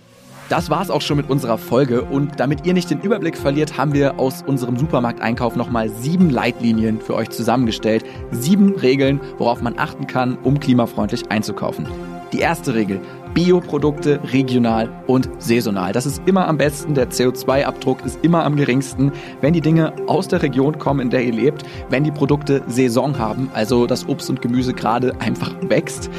[0.50, 3.94] Das war's auch schon mit unserer Folge und damit ihr nicht den Überblick verliert, haben
[3.94, 8.04] wir aus unserem Supermarkteinkauf nochmal sieben Leitlinien für euch zusammengestellt.
[8.32, 11.86] Sieben Regeln, worauf man achten kann, um klimafreundlich einzukaufen.
[12.34, 13.00] Die erste Regel,
[13.36, 15.92] Bioprodukte regional und saisonal.
[15.92, 16.96] Das ist immer am besten.
[16.96, 19.12] Der CO2-Abdruck ist immer am geringsten,
[19.42, 23.20] wenn die Dinge aus der Region kommen, in der ihr lebt, wenn die Produkte Saison
[23.20, 26.10] haben, also das Obst und Gemüse gerade einfach wächst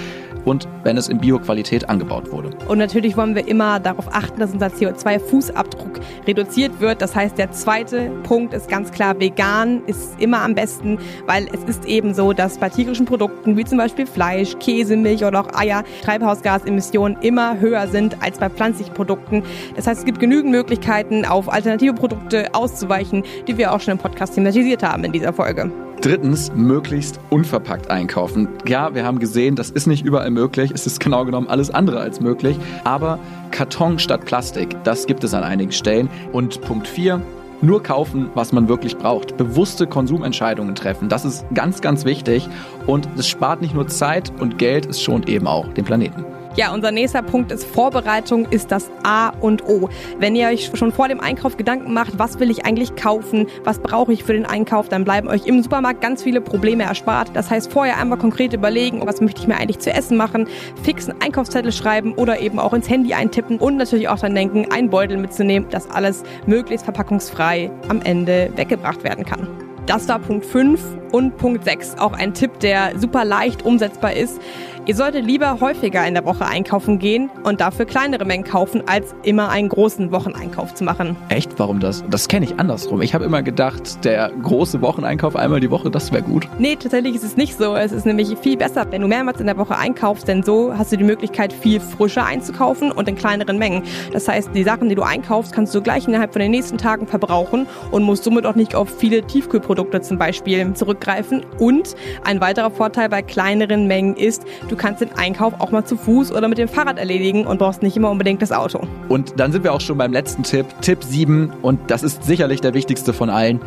[0.47, 2.51] und wenn es in Bioqualität angebaut wurde.
[2.69, 7.03] Und natürlich wollen wir immer darauf achten, dass unser CO2-Fußabdruck reduziert wird.
[7.03, 11.65] Das heißt, der zweite Punkt ist ganz klar, vegan ist immer am besten, weil es
[11.65, 15.53] ist eben so, dass bei tierischen Produkten wie zum Beispiel Fleisch, Käse, Milch oder auch
[15.55, 19.43] Eier Treibhausgasemissionen immer höher sind als bei pflanzlichen Produkten.
[19.75, 23.99] Das heißt, es gibt genügend Möglichkeiten, auf alternative Produkte auszuweichen, die wir auch schon im
[23.99, 25.86] Podcast thematisiert haben in dieser Folge.
[26.01, 28.49] Drittens, möglichst unverpackt einkaufen.
[28.67, 30.71] Ja, wir haben gesehen, das ist nicht überall möglich.
[30.73, 32.59] Es ist genau genommen alles andere als möglich.
[32.85, 33.19] Aber
[33.51, 36.09] Karton statt Plastik, das gibt es an einigen Stellen.
[36.33, 37.23] Und Punkt 4,
[37.63, 39.37] nur kaufen, was man wirklich braucht.
[39.37, 41.09] Bewusste Konsumentscheidungen treffen.
[41.09, 42.49] Das ist ganz, ganz wichtig.
[42.87, 46.25] Und es spart nicht nur Zeit und Geld, es schont eben auch den Planeten.
[46.57, 49.91] Ja, unser nächster Punkt ist Vorbereitung ist das A und O.
[50.19, 53.79] Wenn ihr euch schon vor dem Einkauf Gedanken macht, was will ich eigentlich kaufen, was
[53.79, 57.31] brauche ich für den Einkauf, dann bleiben euch im Supermarkt ganz viele Probleme erspart.
[57.35, 60.49] Das heißt, vorher einmal konkret überlegen, was möchte ich mir eigentlich zu essen machen,
[60.83, 64.89] fixen Einkaufszettel schreiben oder eben auch ins Handy eintippen und natürlich auch dann denken, einen
[64.89, 69.47] Beutel mitzunehmen, dass alles möglichst verpackungsfrei am Ende weggebracht werden kann.
[69.87, 70.81] Das war Punkt 5
[71.13, 74.41] und Punkt 6, auch ein Tipp, der super leicht umsetzbar ist.
[74.89, 79.17] Ihr solltet lieber häufiger in der Woche einkaufen gehen und dafür kleinere Mengen kaufen, als
[79.25, 81.17] immer einen großen Wocheneinkauf zu machen.
[81.29, 81.59] Echt?
[81.59, 82.05] Warum das?
[82.09, 83.03] Das kenne ich andersrum.
[83.03, 86.47] Ich habe immer gedacht, der große Wocheneinkauf einmal die Woche, das wäre gut.
[86.61, 87.75] Nee, tatsächlich ist es nicht so.
[87.75, 90.93] Es ist nämlich viel besser, wenn du mehrmals in der Woche einkaufst, denn so hast
[90.93, 93.83] du die Möglichkeit, viel frischer einzukaufen und in kleineren Mengen.
[94.13, 97.09] Das heißt, die Sachen, die du einkaufst, kannst du gleich innerhalb von den nächsten Tagen
[97.09, 101.45] verbrauchen und musst somit auch nicht auf viele Tiefkühlprodukte zum Beispiel zurückgreifen.
[101.59, 105.87] Und ein weiterer Vorteil bei kleineren Mengen ist, du Du kannst den Einkauf auch mal
[105.87, 108.83] zu Fuß oder mit dem Fahrrad erledigen und brauchst nicht immer unbedingt das Auto.
[109.09, 111.51] Und dann sind wir auch schon beim letzten Tipp, Tipp 7.
[111.63, 113.59] Und das ist sicherlich der wichtigste von allen.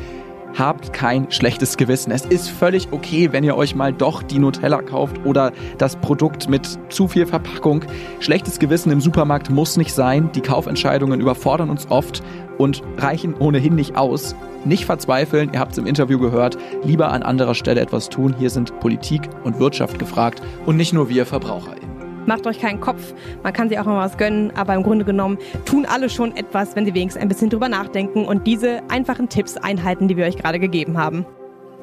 [0.56, 2.12] Habt kein schlechtes Gewissen.
[2.12, 6.48] Es ist völlig okay, wenn ihr euch mal doch die Nutella kauft oder das Produkt
[6.48, 7.86] mit zu viel Verpackung.
[8.20, 10.32] Schlechtes Gewissen im Supermarkt muss nicht sein.
[10.36, 12.22] Die Kaufentscheidungen überfordern uns oft
[12.60, 14.36] und reichen ohnehin nicht aus.
[14.66, 18.36] Nicht verzweifeln, ihr habt es im Interview gehört, lieber an anderer Stelle etwas tun.
[18.38, 21.90] Hier sind Politik und Wirtschaft gefragt und nicht nur wir VerbraucherInnen.
[22.26, 25.40] Macht euch keinen Kopf, man kann sich auch mal was gönnen, aber im Grunde genommen
[25.66, 29.58] tun alle schon etwas, wenn sie wenigstens ein bisschen drüber nachdenken und diese einfachen Tipps
[29.58, 31.26] einhalten, die wir euch gerade gegeben haben.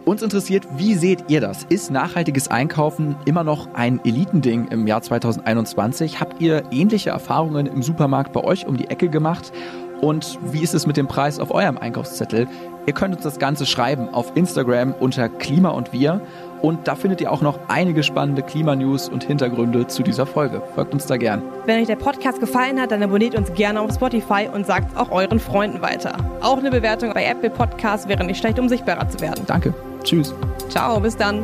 [0.06, 1.64] Uns interessiert, wie seht ihr das?
[1.68, 6.20] Ist nachhaltiges Einkaufen immer noch ein Elitending im Jahr 2021?
[6.20, 9.50] Habt ihr ähnliche Erfahrungen im Supermarkt bei euch um die Ecke gemacht?
[10.00, 12.46] Und wie ist es mit dem Preis auf eurem Einkaufszettel?
[12.86, 16.20] Ihr könnt uns das Ganze schreiben auf Instagram unter Klima und Wir.
[16.62, 20.62] Und da findet ihr auch noch einige spannende Klimanews und Hintergründe zu dieser Folge.
[20.74, 21.42] Folgt uns da gern.
[21.66, 25.10] Wenn euch der Podcast gefallen hat, dann abonniert uns gerne auf Spotify und sagt auch
[25.10, 26.16] euren Freunden weiter.
[26.40, 29.44] Auch eine Bewertung bei Apple Podcasts wäre nicht schlecht, um sichtbarer zu werden.
[29.46, 29.74] Danke.
[30.02, 30.34] Tschüss.
[30.68, 31.42] Ciao, bis dann.